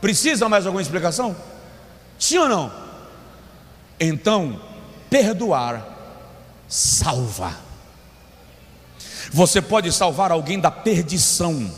[0.00, 1.36] Precisa mais alguma explicação?
[2.18, 2.72] Sim ou não?
[3.98, 4.67] Então,
[5.08, 5.96] perdoar
[6.66, 7.56] salva.
[9.32, 11.70] Você pode salvar alguém da perdição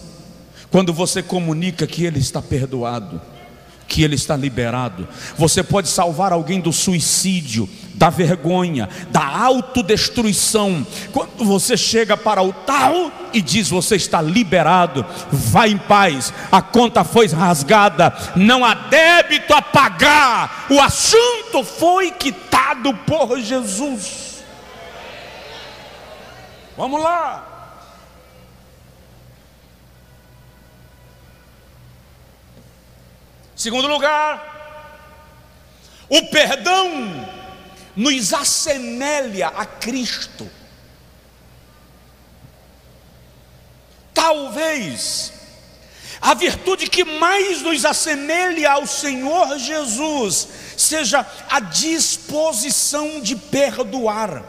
[0.70, 3.20] quando você comunica que ele está perdoado
[3.90, 5.06] que ele está liberado.
[5.36, 10.86] Você pode salvar alguém do suicídio, da vergonha, da autodestruição.
[11.12, 16.62] Quando você chega para o tal e diz: Você está liberado, vá em paz, a
[16.62, 22.12] conta foi rasgada, não há débito a pagar, o assunto foi
[22.70, 24.42] quitado por Jesus.
[26.76, 27.46] Vamos lá.
[33.56, 35.18] Segundo lugar,
[36.08, 37.28] o perdão
[37.94, 40.50] nos assemelha a Cristo.
[44.14, 45.32] Talvez
[46.20, 50.48] a virtude que mais nos assemelha ao Senhor Jesus
[50.90, 54.42] seja a disposição de perdoar.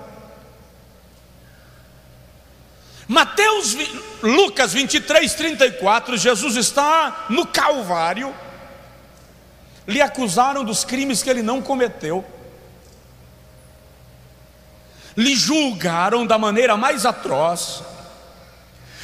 [3.08, 3.76] Mateus,
[4.24, 8.34] Lucas 23, 34, Jesus está no Calvário,
[9.86, 12.26] lhe acusaram dos crimes que ele não cometeu,
[15.16, 17.84] lhe julgaram da maneira mais atroz,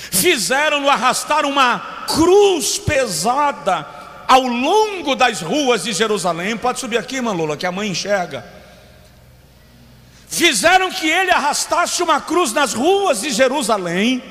[0.10, 3.97] fizeram-no arrastar uma cruz pesada
[4.28, 6.58] ao longo das ruas de Jerusalém.
[6.58, 8.58] Pode subir aqui, Manlula, que a mãe enxerga
[10.28, 14.22] fizeram que ele arrastasse uma cruz nas ruas de Jerusalém,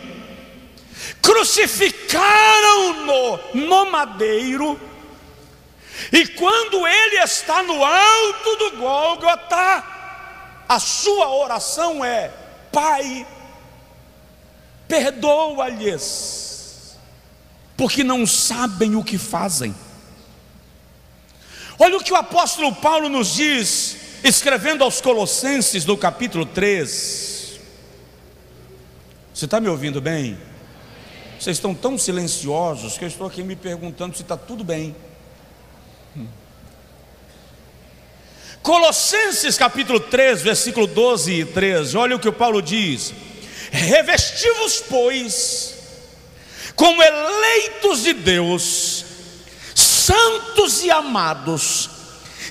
[1.22, 4.78] crucificaram-no no madeiro,
[6.12, 9.82] e quando ele está no alto do Gólgota,
[10.68, 12.30] a sua oração é:
[12.70, 13.26] Pai,
[14.86, 16.98] perdoa-lhes,
[17.76, 19.74] porque não sabem o que fazem.
[21.78, 27.60] Olha o que o apóstolo Paulo nos diz escrevendo aos Colossenses no capítulo 3.
[29.34, 30.38] Você está me ouvindo bem?
[31.38, 34.96] Vocês estão tão silenciosos que eu estou aqui me perguntando se está tudo bem.
[38.62, 43.14] Colossenses capítulo 3, versículo 12 e 13, olha o que o Paulo diz:
[43.70, 45.74] Revesti-vos, pois,
[46.74, 49.05] como eleitos de Deus,
[50.06, 51.90] santos e amados,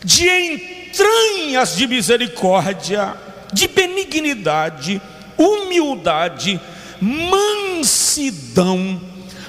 [0.04, 3.16] de entranhas de misericórdia,
[3.54, 5.02] de benignidade,
[5.38, 6.60] humildade,
[7.00, 9.00] mansidão,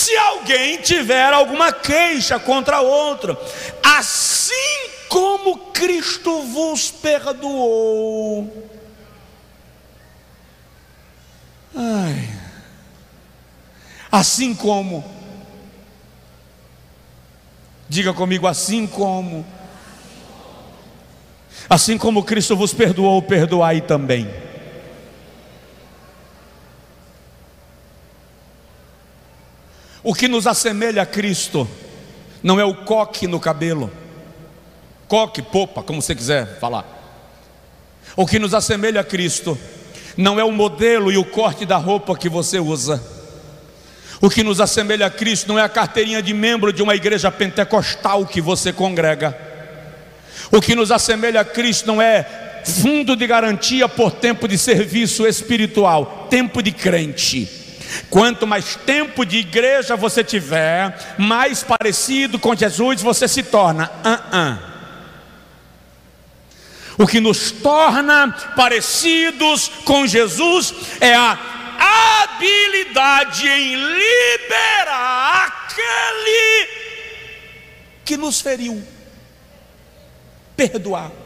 [0.04, 3.38] Se alguém tiver alguma queixa contra outro,
[3.82, 8.70] assim como Cristo vos perdoou.
[11.74, 12.30] Ai,
[14.12, 15.06] assim como,
[17.88, 19.46] diga comigo, assim como,
[21.70, 24.43] assim como Cristo vos perdoou, perdoai também.
[30.04, 31.68] O que nos assemelha a Cristo
[32.44, 33.90] não é o coque no cabelo,
[35.08, 36.86] coque, popa, como você quiser falar.
[38.16, 39.58] O que nos assemelha a Cristo
[40.18, 43.02] não é o modelo e o corte da roupa que você usa.
[44.20, 47.32] O que nos assemelha a Cristo não é a carteirinha de membro de uma igreja
[47.32, 49.38] pentecostal que você congrega.
[50.52, 55.26] O que nos assemelha a Cristo não é fundo de garantia por tempo de serviço
[55.26, 57.63] espiritual, tempo de crente.
[58.10, 63.92] Quanto mais tempo de igreja você tiver, mais parecido com Jesus você se torna.
[64.04, 64.74] Uh -uh.
[66.98, 71.38] O que nos torna parecidos com Jesus é a
[72.24, 76.70] habilidade em liberar aquele
[78.06, 78.84] que nos feriu,
[80.56, 81.23] perdoar.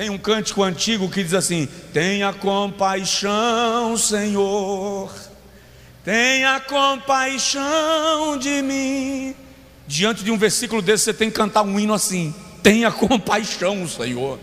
[0.00, 5.12] Tem um cântico antigo que diz assim: Tenha compaixão, Senhor,
[6.02, 9.36] tenha compaixão de mim.
[9.86, 14.38] Diante de um versículo desse, você tem que cantar um hino assim: Tenha compaixão, Senhor.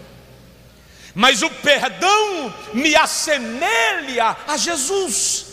[1.15, 5.47] Mas o perdão me assemelha a Jesus.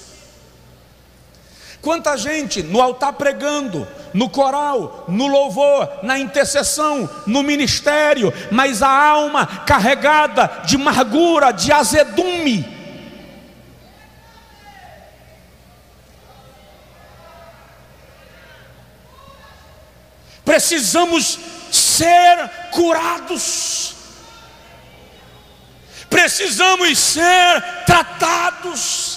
[1.81, 8.89] Quanta gente no altar pregando, no coral, no louvor, na intercessão, no ministério, mas a
[8.89, 12.73] alma carregada de amargura, de azedume.
[20.45, 21.39] Precisamos
[21.73, 23.95] ser curados.
[26.09, 29.14] Precisamos ser tratados.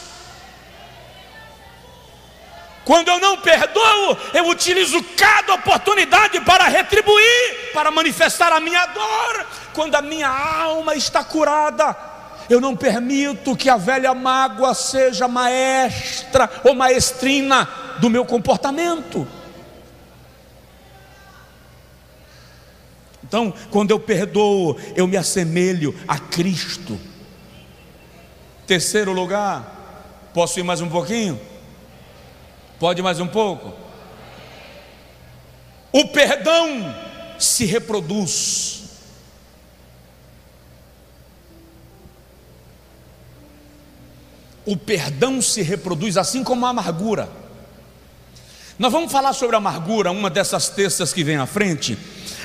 [2.88, 9.46] Quando eu não perdoo, eu utilizo cada oportunidade para retribuir, para manifestar a minha dor.
[9.74, 11.94] Quando a minha alma está curada,
[12.50, 17.68] eu não permito que a velha mágoa seja maestra ou maestrina
[18.00, 19.28] do meu comportamento.
[23.22, 26.98] Então, quando eu perdoo, eu me assemelho a Cristo.
[28.66, 31.57] Terceiro lugar, posso ir mais um pouquinho?
[32.80, 33.74] Pode mais um pouco?
[35.92, 36.96] O perdão
[37.40, 38.84] se reproduz.
[44.66, 47.30] O perdão se reproduz assim como a amargura.
[48.78, 51.98] Nós vamos falar sobre a amargura, uma dessas textas que vem à frente,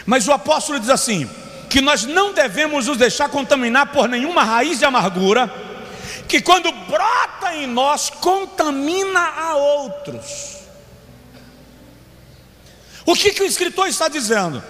[0.07, 1.28] mas o apóstolo diz assim:
[1.68, 5.53] que nós não devemos nos deixar contaminar por nenhuma raiz de amargura,
[6.26, 10.59] que quando brota em nós, contamina a outros.
[13.07, 14.62] O que, que o escritor está dizendo?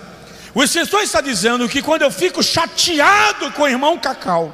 [0.55, 4.53] O escritor está dizendo que quando eu fico chateado com o irmão Cacau,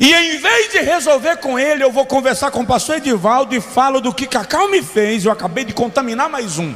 [0.00, 3.60] e em vez de resolver com ele, eu vou conversar com o pastor Edivaldo e
[3.60, 6.74] falo do que Cacau me fez, eu acabei de contaminar mais um.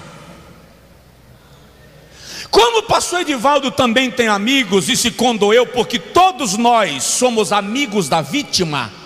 [2.49, 8.09] Como o pastor Edivaldo também tem amigos e se condoeu, porque todos nós somos amigos
[8.09, 9.02] da vítima,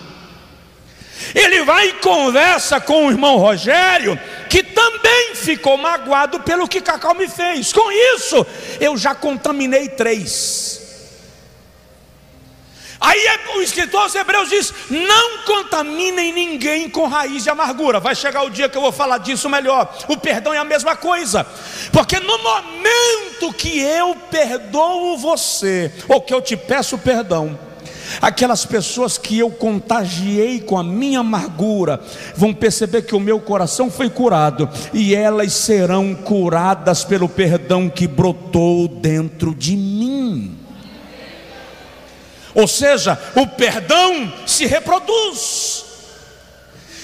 [1.33, 7.15] ele vai e conversa com o irmão Rogério, que também ficou magoado pelo que Cacau
[7.15, 7.71] me fez.
[7.71, 8.45] Com isso,
[8.79, 10.85] eu já contaminei três.
[12.99, 17.99] Aí é, o escritor aos Hebreus diz: não contaminem ninguém com raiz de amargura.
[17.99, 19.95] Vai chegar o dia que eu vou falar disso melhor.
[20.07, 21.45] O perdão é a mesma coisa,
[21.91, 27.66] porque no momento que eu perdoo você, ou que eu te peço perdão,
[28.21, 31.99] aquelas pessoas que eu contagiei com a minha amargura
[32.35, 38.07] vão perceber que o meu coração foi curado e elas serão curadas pelo perdão que
[38.07, 40.57] brotou dentro de mim.
[42.53, 45.86] Ou seja, o perdão se reproduz.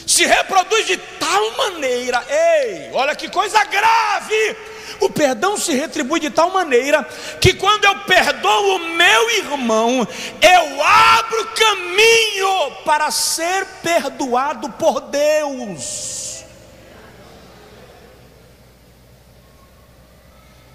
[0.06, 4.58] Se reproduz de tal maneira, ei, olha que coisa grave.
[5.00, 7.04] O perdão se retribui de tal maneira
[7.42, 10.08] que quando eu perdoo o meu irmão,
[10.42, 16.44] eu abro caminho para ser perdoado por Deus.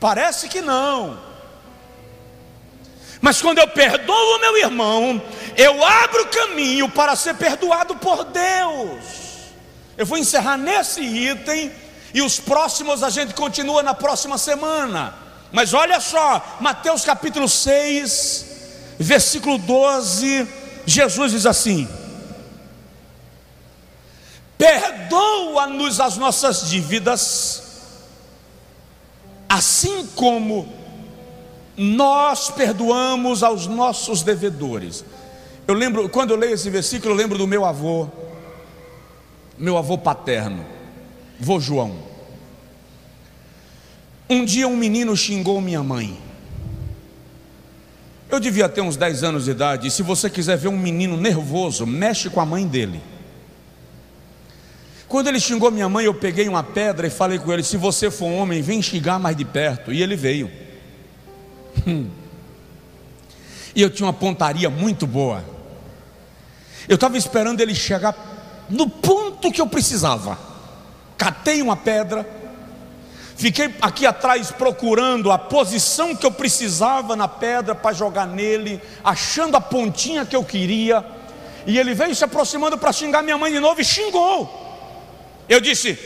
[0.01, 1.28] Parece que não.
[3.21, 5.21] Mas quando eu perdoo o meu irmão,
[5.57, 9.05] eu abro caminho para ser perdoado por Deus.
[9.97, 11.73] Eu vou encerrar nesse item
[12.15, 15.15] e os próximos a gente continua na próxima semana.
[15.51, 18.47] Mas olha só, Mateus capítulo 6,
[18.99, 20.47] versículo 12,
[20.87, 21.89] Jesus diz assim:
[24.57, 27.63] Perdoa-nos as nossas dívidas,
[29.49, 30.78] assim como
[31.79, 35.05] nós perdoamos aos nossos devedores.
[35.67, 38.09] Eu lembro, quando eu leio esse versículo, eu lembro do meu avô,
[39.57, 40.67] meu avô paterno,
[41.39, 41.95] vô João.
[44.29, 46.19] Um dia um menino xingou minha mãe.
[48.29, 51.17] Eu devia ter uns 10 anos de idade, e se você quiser ver um menino
[51.17, 53.01] nervoso, mexe com a mãe dele.
[55.07, 58.11] Quando ele xingou minha mãe, eu peguei uma pedra e falei com ele: se você
[58.11, 59.91] for homem, vem xingar mais de perto.
[59.91, 60.68] E ele veio.
[61.87, 62.11] Hum.
[63.75, 65.45] E eu tinha uma pontaria muito boa.
[66.89, 68.15] Eu estava esperando ele chegar
[68.69, 70.39] no ponto que eu precisava.
[71.17, 72.29] Catei uma pedra,
[73.37, 79.57] fiquei aqui atrás procurando a posição que eu precisava na pedra para jogar nele, achando
[79.57, 81.05] a pontinha que eu queria.
[81.67, 84.67] E ele veio se aproximando para xingar minha mãe de novo e xingou.
[85.49, 85.99] Eu disse: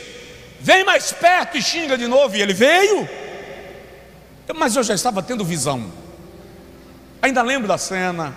[0.59, 2.35] Vem mais perto e xinga de novo.
[2.35, 3.22] E ele veio.
[4.51, 5.85] Mas eu já estava tendo visão.
[7.21, 8.35] Ainda lembro da cena.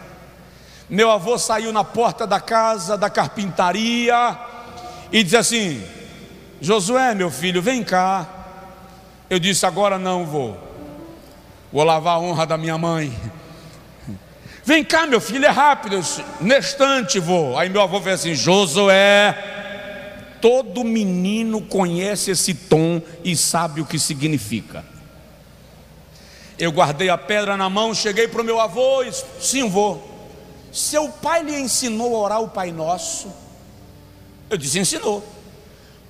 [0.88, 4.38] Meu avô saiu na porta da casa da carpintaria
[5.10, 5.84] e disse assim:
[6.60, 8.28] Josué, meu filho, vem cá.
[9.28, 10.56] Eu disse: Agora não vou.
[11.72, 13.12] Vou lavar a honra da minha mãe.
[14.64, 16.00] Vem cá, meu filho, é rápido.
[16.40, 17.58] Nestante vou.
[17.58, 19.54] Aí meu avô fez assim: Josué.
[20.40, 24.84] Todo menino conhece esse tom e sabe o que significa.
[26.58, 30.16] Eu guardei a pedra na mão, cheguei para o meu avô e sim, vou.
[30.72, 33.32] Seu pai lhe ensinou a orar o Pai Nosso?
[34.48, 35.26] Eu disse, ensinou.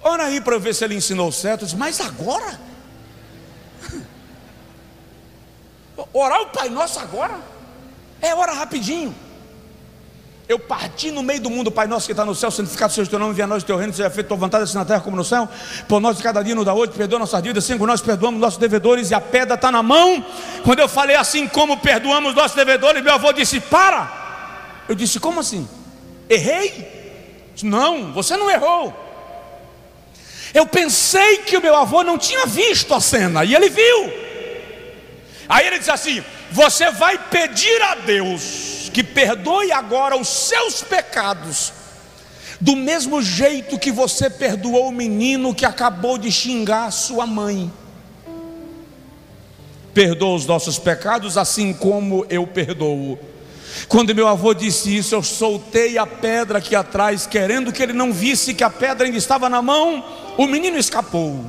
[0.02, 1.62] Ora aí para ver se ele ensinou certo.
[1.62, 2.60] Eu disse, mas agora?
[6.12, 7.40] Orar o Pai Nosso agora?
[8.20, 9.14] É hora rapidinho.
[10.48, 13.10] Eu parti no meio do mundo, Pai nosso que está no céu, santificado seja o
[13.10, 15.00] teu nome, venha a nós o teu reino, seja feito tua vontade, assim na terra
[15.00, 15.48] como no céu.
[15.88, 18.40] Por nós de cada dia nos dá hoje, perdoa nossas dívidas, assim como nós perdoamos
[18.40, 20.24] nossos devedores, e a pedra está na mão.
[20.62, 24.84] Quando eu falei assim, como perdoamos nossos devedores, meu avô disse: Para.
[24.88, 25.68] Eu disse: Como assim?
[26.30, 27.52] Errei?
[27.64, 28.94] Não, você não errou.
[30.54, 34.12] Eu pensei que o meu avô não tinha visto a cena, e ele viu.
[35.48, 36.22] Aí ele diz assim:
[36.52, 41.70] Você vai pedir a Deus que perdoe agora os seus pecados,
[42.58, 47.70] do mesmo jeito que você perdoou o menino que acabou de xingar sua mãe.
[49.92, 53.18] Perdoa os nossos pecados, assim como eu perdoo.
[53.86, 58.14] Quando meu avô disse isso, eu soltei a pedra aqui atrás, querendo que ele não
[58.14, 60.02] visse que a pedra ainda estava na mão.
[60.38, 61.44] O menino escapou.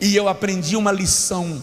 [0.00, 1.60] E eu aprendi uma lição.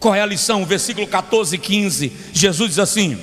[0.00, 0.64] Qual é a lição?
[0.64, 2.12] Versículo 14 e 15.
[2.32, 3.18] Jesus diz assim: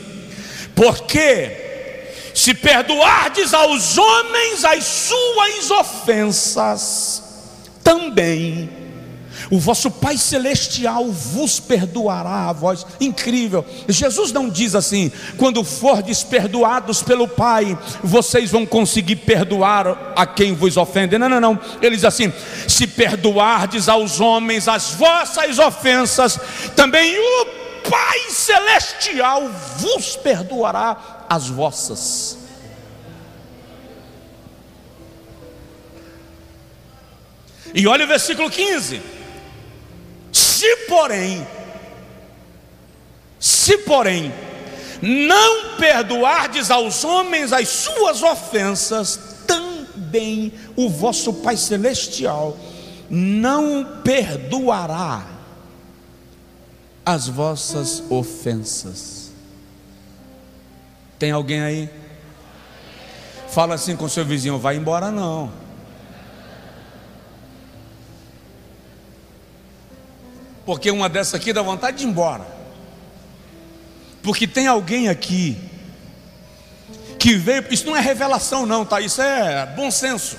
[0.75, 7.23] Porque se perdoardes aos homens as suas ofensas,
[7.83, 8.66] também
[9.49, 12.85] o vosso Pai Celestial vos perdoará a vós.
[12.99, 13.65] Incrível.
[13.87, 20.53] Jesus não diz assim: quando fordes perdoados pelo Pai, vocês vão conseguir perdoar a quem
[20.53, 21.17] vos ofende.
[21.17, 21.59] Não, não, não.
[21.81, 22.31] Ele diz assim:
[22.67, 26.39] se perdoardes aos homens as vossas ofensas,
[26.75, 27.45] também o
[27.89, 32.37] Pai Celestial vos perdoará as vossas.
[37.73, 39.16] E olha o versículo 15.
[40.57, 41.47] Se porém,
[43.39, 44.33] se porém,
[45.03, 52.57] não perdoardes aos homens as suas ofensas, também o vosso Pai Celestial
[53.07, 55.27] não perdoará
[57.05, 59.29] as vossas ofensas.
[61.19, 61.89] Tem alguém aí?
[63.47, 65.66] Fala assim com seu vizinho: vai embora não.
[70.67, 72.45] Porque uma dessa aqui dá vontade de ir embora.
[74.21, 75.57] Porque tem alguém aqui
[77.17, 78.99] que veio, isso não é revelação não, tá?
[78.99, 80.35] Isso é bom senso.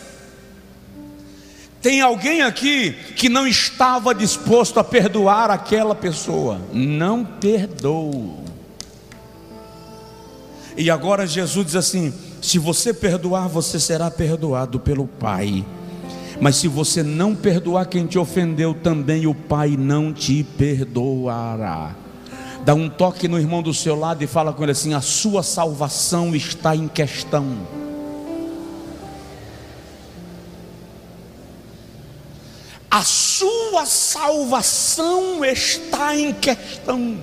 [1.80, 8.44] Tem alguém aqui que não estava disposto a perdoar aquela pessoa, não perdoou.
[10.76, 12.12] E agora Jesus diz assim:
[12.42, 15.64] se você perdoar, você será perdoado pelo Pai.
[16.40, 21.94] Mas se você não perdoar quem te ofendeu, também o Pai não te perdoará.
[22.64, 25.42] Dá um toque no irmão do seu lado e fala com ele assim: a sua
[25.42, 27.66] salvação está em questão.
[32.90, 37.18] A sua salvação está em questão.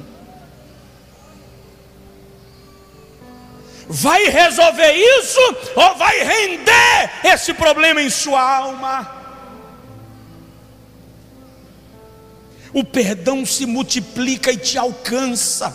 [3.88, 5.40] Vai resolver isso
[5.76, 9.16] ou vai render esse problema em sua alma?
[12.74, 15.74] O perdão se multiplica e te alcança.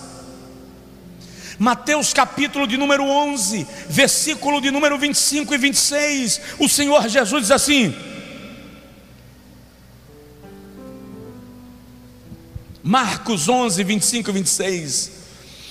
[1.59, 7.51] Mateus capítulo de número 11, versículo de número 25 e 26, o Senhor Jesus diz
[7.51, 7.95] assim:
[12.83, 15.11] Marcos 11, 25 e 26,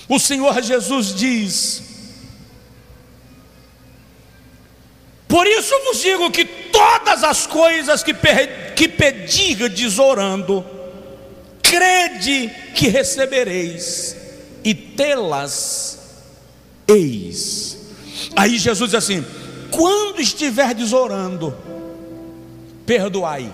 [0.08, 1.89] o Senhor Jesus diz:
[5.30, 8.16] Por isso vos digo que todas as coisas que,
[8.76, 10.66] que pedirdes orando,
[11.62, 14.18] crede que recebereis,
[14.64, 16.00] e tê-las
[16.88, 17.78] eis.
[18.36, 19.24] Aí Jesus diz assim:
[19.70, 21.56] quando estiverdes orando,
[22.88, 23.54] perdoai.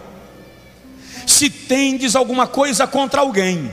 [1.27, 3.69] Se tendes alguma coisa contra alguém,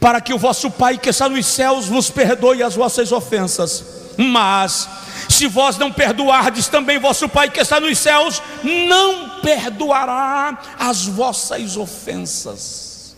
[0.00, 3.84] para que o vosso Pai que está nos céus vos perdoe as vossas ofensas.
[4.16, 4.88] Mas
[5.32, 11.76] se vós não perdoardes, também vosso Pai que está nos céus não perdoará as vossas
[11.76, 13.16] ofensas.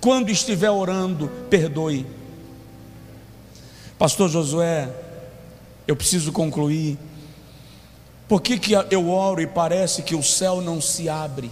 [0.00, 2.06] Quando estiver orando, perdoe.
[3.98, 4.90] Pastor Josué,
[5.86, 6.98] eu preciso concluir.
[8.28, 11.50] Por que, que eu oro e parece que o céu não se abre?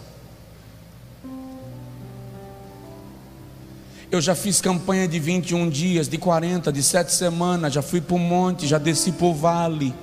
[4.12, 8.14] Eu já fiz campanha de 21 dias, de 40, de 7 semanas, já fui para
[8.14, 9.94] o monte, já desci para o vale.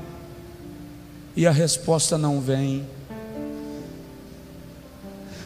[1.36, 2.88] E a resposta não vem.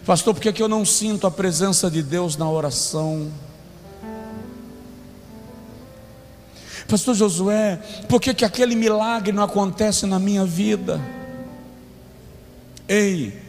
[0.06, 3.30] Pastor, por que, que eu não sinto a presença de Deus na oração?
[6.88, 11.02] Pastor Josué, por que, que aquele milagre não acontece na minha vida?
[12.88, 13.43] Ei,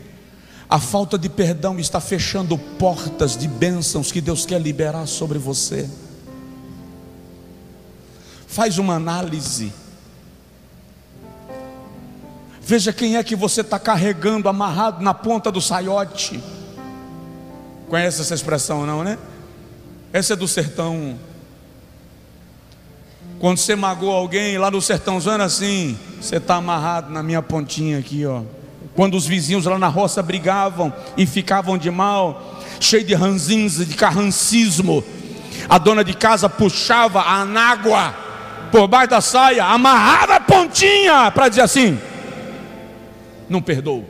[0.75, 5.89] a falta de perdão está fechando portas de bênçãos que Deus quer liberar sobre você.
[8.49, 9.72] Faz uma análise.
[12.61, 16.43] Veja quem é que você está carregando amarrado na ponta do saiote.
[17.89, 19.16] Conhece essa expressão, não, né?
[20.12, 21.16] Essa é do sertão.
[23.39, 28.27] Quando você magoa alguém lá no sertãozão, assim, você está amarrado na minha pontinha aqui,
[28.27, 28.43] ó.
[28.95, 33.95] Quando os vizinhos lá na roça brigavam e ficavam de mal, cheio de ranzins, de
[33.95, 35.03] carrancismo.
[35.68, 38.14] A dona de casa puxava a anágua
[38.70, 41.99] por baixo da saia, amarrava a pontinha para dizer assim:
[43.49, 44.05] não perdoo.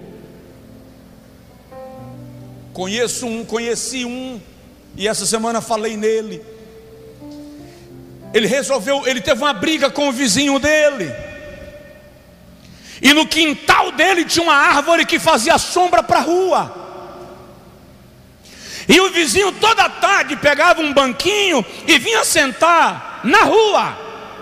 [2.73, 4.41] Conheço um, conheci um,
[4.97, 6.43] e essa semana falei nele.
[8.35, 11.13] Ele resolveu, ele teve uma briga com o vizinho dele.
[13.05, 16.75] E no quintal dele tinha uma árvore que fazia sombra para a rua.
[18.89, 23.99] E o vizinho toda tarde pegava um banquinho e vinha sentar na rua,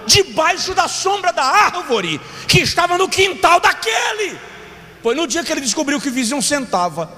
[0.06, 4.38] debaixo da sombra da árvore que estava no quintal daquele.
[5.02, 7.12] Foi no dia que ele descobriu que o vizinho sentava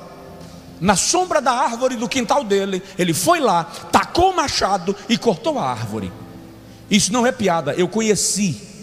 [0.81, 5.59] na sombra da árvore do quintal dele, ele foi lá, tacou o machado e cortou
[5.59, 6.11] a árvore.
[6.91, 8.74] Isso não é piada, eu conheci.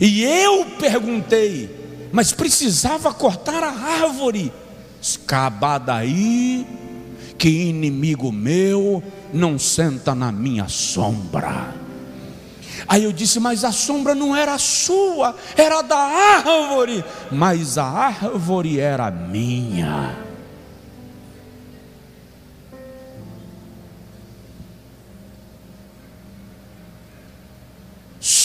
[0.00, 4.52] E eu perguntei, mas precisava cortar a árvore.
[5.00, 6.66] Escaba daí
[7.38, 11.74] que inimigo meu não senta na minha sombra.
[12.88, 18.78] Aí eu disse, mas a sombra não era sua, era da árvore, mas a árvore
[18.78, 20.25] era minha.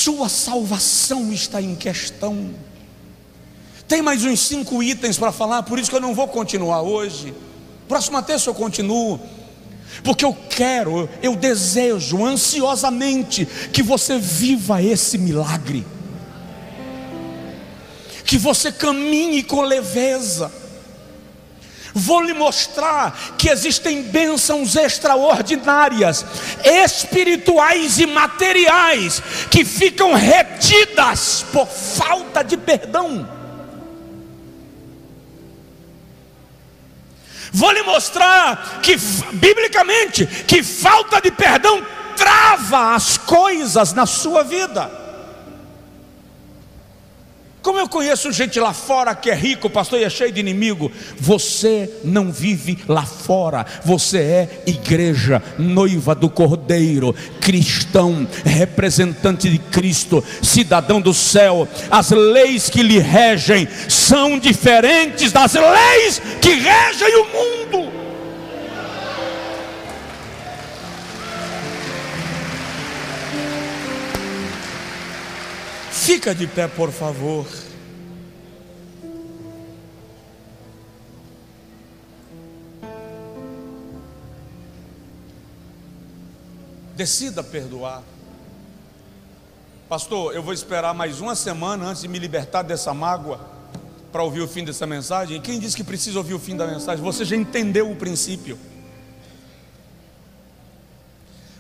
[0.01, 2.49] Sua salvação está em questão.
[3.87, 7.35] Tem mais uns cinco itens para falar, por isso que eu não vou continuar hoje.
[7.87, 9.19] Próxima terça eu continuo.
[10.03, 15.85] Porque eu quero, eu desejo ansiosamente que você viva esse milagre.
[18.25, 20.51] Que você caminhe com leveza.
[21.93, 26.25] Vou lhe mostrar que existem bênçãos extraordinárias,
[26.63, 33.27] espirituais e materiais, que ficam retidas por falta de perdão.
[37.51, 38.95] Vou lhe mostrar que,
[39.33, 41.85] biblicamente, que falta de perdão
[42.15, 45.00] trava as coisas na sua vida.
[47.62, 50.91] Como eu conheço gente lá fora que é rico, pastor, e é cheio de inimigo.
[51.18, 53.66] Você não vive lá fora.
[53.86, 61.68] Você é igreja, noiva do Cordeiro, cristão, representante de Cristo, cidadão do céu.
[61.91, 68.00] As leis que lhe regem são diferentes das leis que regem o mundo.
[76.01, 77.45] Fica de pé, por favor.
[86.95, 88.01] Decida perdoar.
[89.87, 93.39] Pastor, eu vou esperar mais uma semana antes de me libertar dessa mágoa
[94.11, 95.39] para ouvir o fim dessa mensagem.
[95.39, 97.03] Quem disse que precisa ouvir o fim da mensagem?
[97.03, 98.57] Você já entendeu o princípio.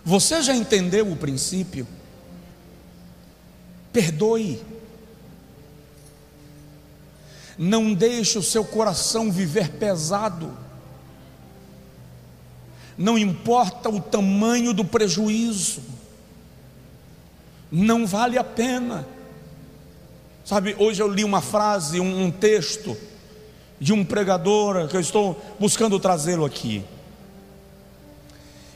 [0.03, 1.87] Você já entendeu o princípio?
[3.91, 4.61] Perdoe.
[7.57, 10.51] Não deixe o seu coração viver pesado.
[12.97, 15.81] Não importa o tamanho do prejuízo.
[17.71, 19.07] Não vale a pena.
[20.43, 22.97] Sabe, hoje eu li uma frase, um, um texto
[23.79, 26.83] de um pregador que eu estou buscando trazê-lo aqui.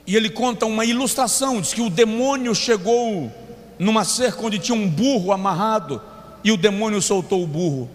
[0.08, 3.32] E ele conta uma ilustração, diz que o demônio chegou
[3.78, 6.02] numa cerca onde tinha um burro amarrado
[6.44, 7.90] e o demônio soltou o burro.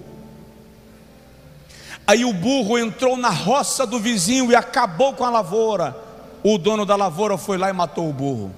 [2.07, 5.97] Aí o burro entrou na roça do vizinho e acabou com a lavoura.
[6.43, 8.53] O dono da lavoura foi lá e matou o burro.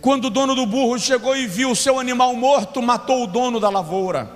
[0.00, 3.58] Quando o dono do burro chegou e viu o seu animal morto, matou o dono
[3.58, 4.30] da lavoura.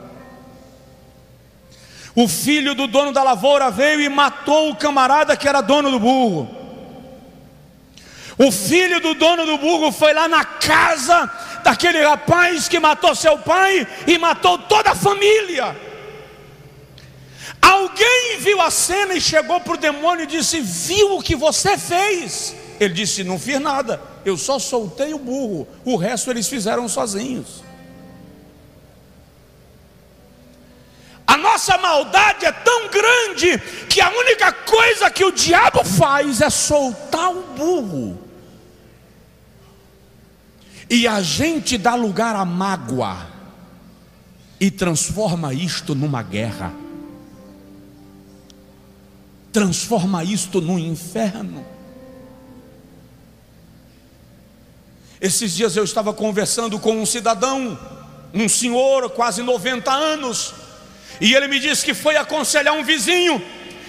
[2.15, 6.01] O filho do dono da lavoura veio e matou o camarada que era dono do
[6.01, 6.62] burro.
[8.39, 11.31] O filho do dono do burro foi lá na casa
[11.63, 15.77] daquele rapaz que matou seu pai e matou toda a família.
[17.61, 21.79] Alguém viu a cena e chegou para o demônio e disse: Viu o que você
[21.79, 22.55] fez?
[22.81, 27.63] Ele disse: Não fiz nada, eu só soltei o burro, o resto eles fizeram sozinhos.
[31.27, 33.59] A nossa maldade é tão grande
[33.89, 38.22] que a única coisa que o diabo faz é soltar o burro.
[40.93, 43.27] E a gente dá lugar à mágoa
[44.61, 46.71] e transforma isto numa guerra.
[49.51, 51.65] Transforma isto num inferno.
[55.19, 57.79] Esses dias eu estava conversando com um cidadão,
[58.35, 60.53] um senhor, quase 90 anos,
[61.19, 63.41] e ele me disse que foi aconselhar um vizinho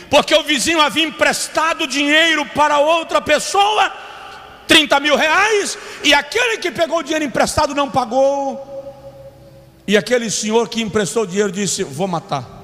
[0.10, 3.92] porque o vizinho havia emprestado dinheiro para outra pessoa,
[4.68, 8.72] 30 mil reais, e aquele que pegou o dinheiro emprestado não pagou.
[9.88, 12.62] E aquele senhor que emprestou o dinheiro disse: Vou matar.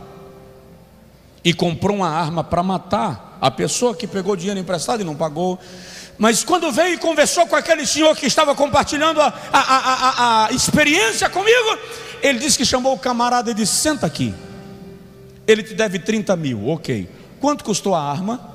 [1.43, 5.15] E comprou uma arma para matar a pessoa que pegou o dinheiro emprestado e não
[5.15, 5.59] pagou.
[6.17, 10.51] Mas quando veio e conversou com aquele senhor que estava compartilhando a, a, a, a,
[10.51, 11.77] experiência comigo,
[12.21, 14.33] ele disse que chamou o camarada e disse: Senta aqui.
[15.47, 17.09] Ele te deve 30 mil, ok.
[17.39, 18.48] Quanto custou a arma?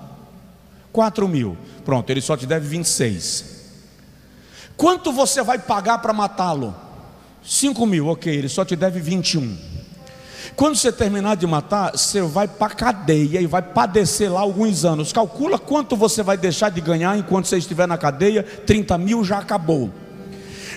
[0.95, 1.59] 4 mil.
[1.85, 3.45] Pronto, ele só te deve 26.
[4.77, 6.73] Quanto você vai pagar para matá-lo?
[7.43, 9.59] 5 mil, ok, ele só te deve 21.
[10.55, 14.85] Quando você terminar de matar, você vai para a cadeia e vai padecer lá alguns
[14.85, 15.13] anos.
[15.13, 18.45] Calcula quanto você vai deixar de ganhar enquanto você estiver na cadeia.
[18.45, 19.91] 30 mil já acabou.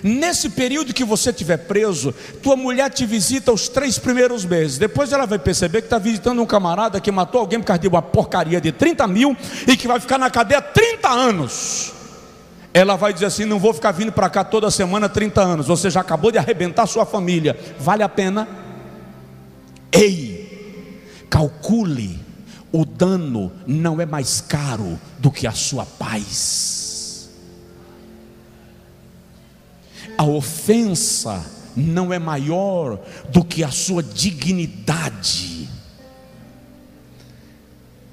[0.03, 4.77] Nesse período que você estiver preso, tua mulher te visita os três primeiros meses.
[4.77, 7.87] Depois ela vai perceber que está visitando um camarada que matou alguém por causa de
[7.87, 9.35] uma porcaria de 30 mil
[9.67, 11.93] e que vai ficar na cadeia 30 anos.
[12.73, 15.67] Ela vai dizer assim: não vou ficar vindo para cá toda semana 30 anos.
[15.67, 17.57] Você já acabou de arrebentar sua família.
[17.79, 18.47] Vale a pena?
[19.91, 22.19] Ei, calcule,
[22.71, 26.86] o dano não é mais caro do que a sua paz.
[30.17, 31.45] A ofensa
[31.75, 32.99] não é maior
[33.29, 35.69] do que a sua dignidade.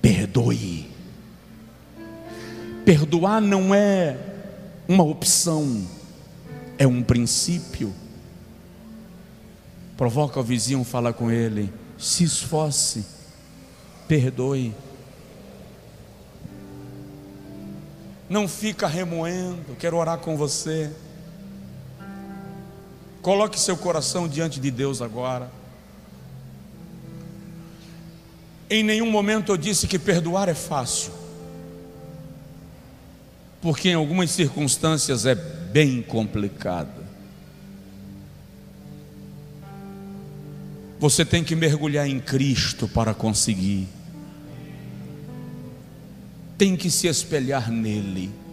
[0.03, 0.91] Perdoe.
[2.85, 4.19] Perdoar não é
[4.87, 5.87] uma opção,
[6.77, 7.95] é um princípio.
[9.97, 13.07] Provoca o vizinho, fala com ele, se esforce,
[14.07, 14.75] perdoe.
[18.29, 20.91] Não fica remoendo, quero orar com você.
[23.25, 25.51] Coloque seu coração diante de Deus agora.
[28.68, 31.11] Em nenhum momento eu disse que perdoar é fácil,
[33.62, 37.03] porque em algumas circunstâncias é bem complicado.
[41.01, 43.89] Você tem que mergulhar em Cristo para conseguir.
[46.59, 48.44] Tem que se espelhar nele.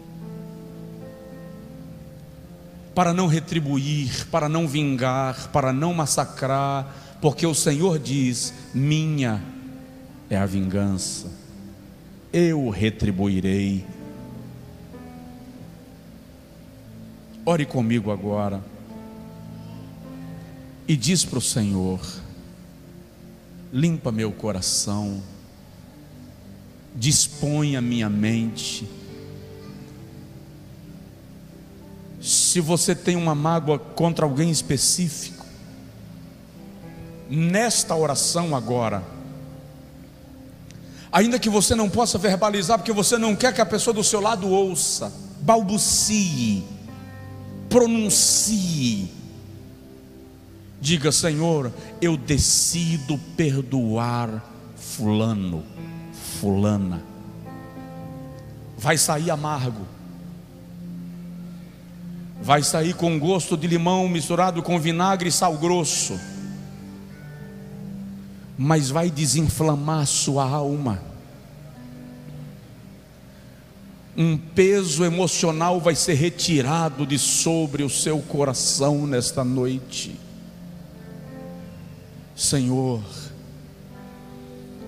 [2.94, 9.42] Para não retribuir, para não vingar, para não massacrar, porque o Senhor diz: Minha
[10.30, 11.32] é a vingança,
[12.34, 13.86] eu retribuirei.
[17.46, 18.62] Ore comigo agora
[20.92, 22.00] e diz para o Senhor:
[23.72, 25.22] limpa meu coração,
[26.94, 28.86] dispõe a minha mente.
[32.52, 35.46] Se você tem uma mágoa contra alguém específico,
[37.30, 39.02] nesta oração agora,
[41.10, 44.20] ainda que você não possa verbalizar, porque você não quer que a pessoa do seu
[44.20, 46.66] lado ouça, balbucie,
[47.70, 49.10] pronuncie,
[50.82, 51.72] Diga, Senhor,
[52.02, 54.44] eu decido perdoar
[54.76, 55.64] Fulano,
[56.42, 57.02] Fulana.
[58.78, 59.86] Vai sair amargo,
[62.42, 66.20] vai sair com gosto de limão misturado com vinagre e sal grosso,
[68.58, 71.02] mas vai desinflamar sua alma.
[74.18, 80.20] Um peso emocional vai ser retirado de sobre o seu coração nesta noite.
[82.36, 83.02] Senhor,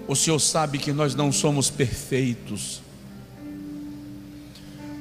[0.07, 2.82] o Senhor sabe que nós não somos perfeitos,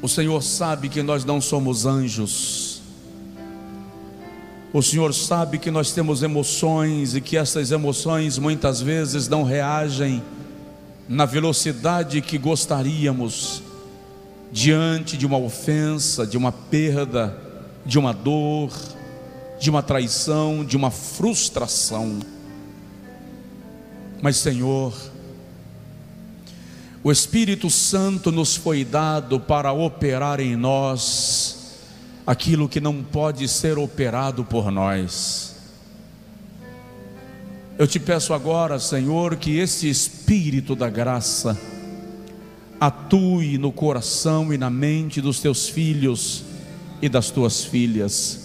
[0.03, 2.83] o Senhor sabe que nós não somos anjos,
[4.73, 10.23] o Senhor sabe que nós temos emoções e que essas emoções muitas vezes não reagem
[11.09, 13.63] na velocidade que gostaríamos
[14.51, 17.37] diante de uma ofensa, de uma perda,
[17.85, 18.73] de uma dor,
[19.61, 22.19] de uma traição, de uma frustração.
[24.23, 24.95] Mas, Senhor,
[27.03, 31.79] o Espírito Santo nos foi dado para operar em nós
[32.27, 35.57] aquilo que não pode ser operado por nós.
[37.79, 41.59] Eu te peço agora, Senhor, que esse Espírito da graça
[42.81, 46.45] atue no coração e na mente dos teus filhos
[47.01, 48.43] e das tuas filhas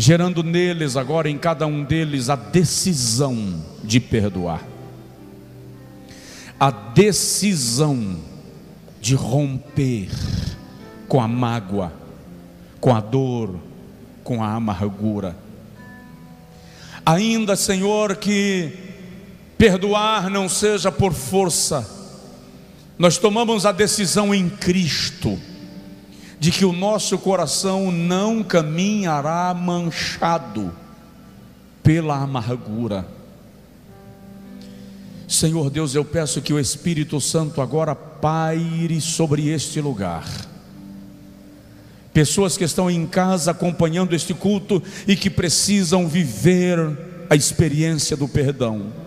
[0.00, 4.66] gerando neles agora, em cada um deles, a decisão de perdoar,
[6.60, 8.18] a decisão
[9.00, 10.10] de romper
[11.08, 11.92] com a mágoa,
[12.78, 13.58] com a dor,
[14.22, 15.34] com a amargura.
[17.04, 18.90] Ainda, Senhor, que
[19.60, 21.86] Perdoar não seja por força,
[22.98, 25.38] nós tomamos a decisão em Cristo
[26.38, 30.74] de que o nosso coração não caminhará manchado
[31.82, 33.06] pela amargura.
[35.30, 40.28] Senhor Deus, eu peço que o Espírito Santo agora paire sobre este lugar.
[42.12, 46.78] Pessoas que estão em casa acompanhando este culto e que precisam viver
[47.30, 49.00] a experiência do perdão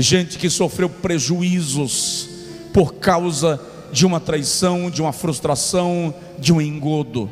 [0.00, 2.28] gente que sofreu prejuízos
[2.72, 3.60] por causa
[3.92, 7.30] de uma traição, de uma frustração, de um engodo.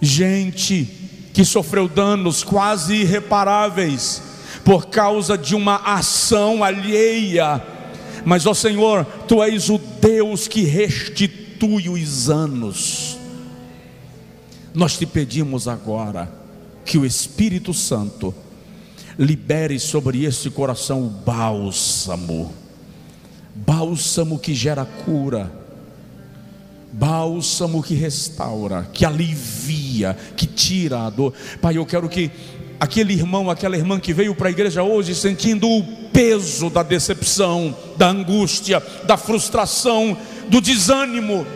[0.00, 0.88] Gente
[1.32, 4.22] que sofreu danos quase irreparáveis
[4.64, 7.62] por causa de uma ação alheia.
[8.24, 13.18] Mas, ó Senhor, tu és o Deus que restitui os anos.
[14.72, 16.32] Nós te pedimos agora
[16.84, 18.34] que o Espírito Santo
[19.18, 22.52] libere sobre esse coração o bálsamo,
[23.54, 25.52] bálsamo que gera cura,
[26.92, 31.32] bálsamo que restaura, que alivia, que tira a dor.
[31.60, 32.30] Pai, eu quero que
[32.78, 37.76] aquele irmão, aquela irmã que veio para a igreja hoje sentindo o peso da decepção,
[37.96, 40.16] da angústia, da frustração,
[40.48, 41.46] do desânimo,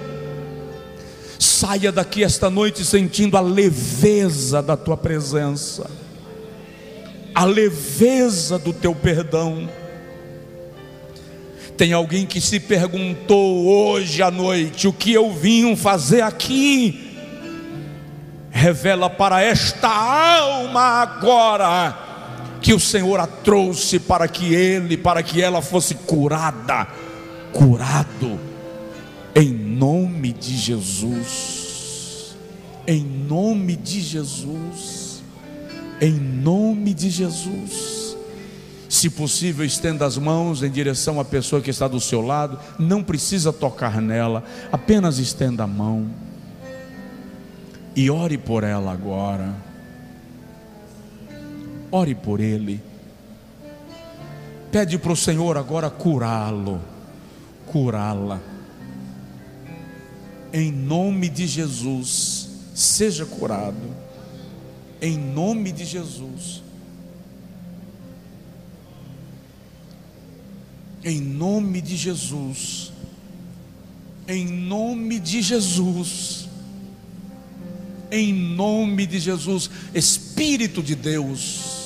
[1.38, 5.88] saia daqui esta noite sentindo a leveza da tua presença
[7.38, 9.68] a leveza do teu perdão.
[11.76, 17.07] Tem alguém que se perguntou hoje à noite: o que eu vim fazer aqui?
[18.58, 21.96] Revela para esta alma agora
[22.60, 26.88] que o Senhor a trouxe para que ele, para que ela fosse curada,
[27.52, 28.36] curado,
[29.32, 32.36] em nome de Jesus,
[32.84, 35.22] em nome de Jesus.
[36.00, 38.16] Em nome de Jesus.
[38.88, 43.04] Se possível, estenda as mãos em direção à pessoa que está do seu lado, não
[43.04, 44.42] precisa tocar nela,
[44.72, 46.08] apenas estenda a mão
[48.00, 49.54] e ore por ela agora.
[51.90, 52.80] Ore por ele.
[54.70, 56.80] Pede para o Senhor agora curá-lo,
[57.66, 58.40] curá-la.
[60.52, 64.08] Em nome de Jesus, seja curado
[65.00, 66.62] em nome de Jesus.
[71.04, 72.92] Em nome de Jesus.
[74.26, 76.47] Em nome de Jesus.
[78.10, 81.77] Em nome de Jesus, Espírito de Deus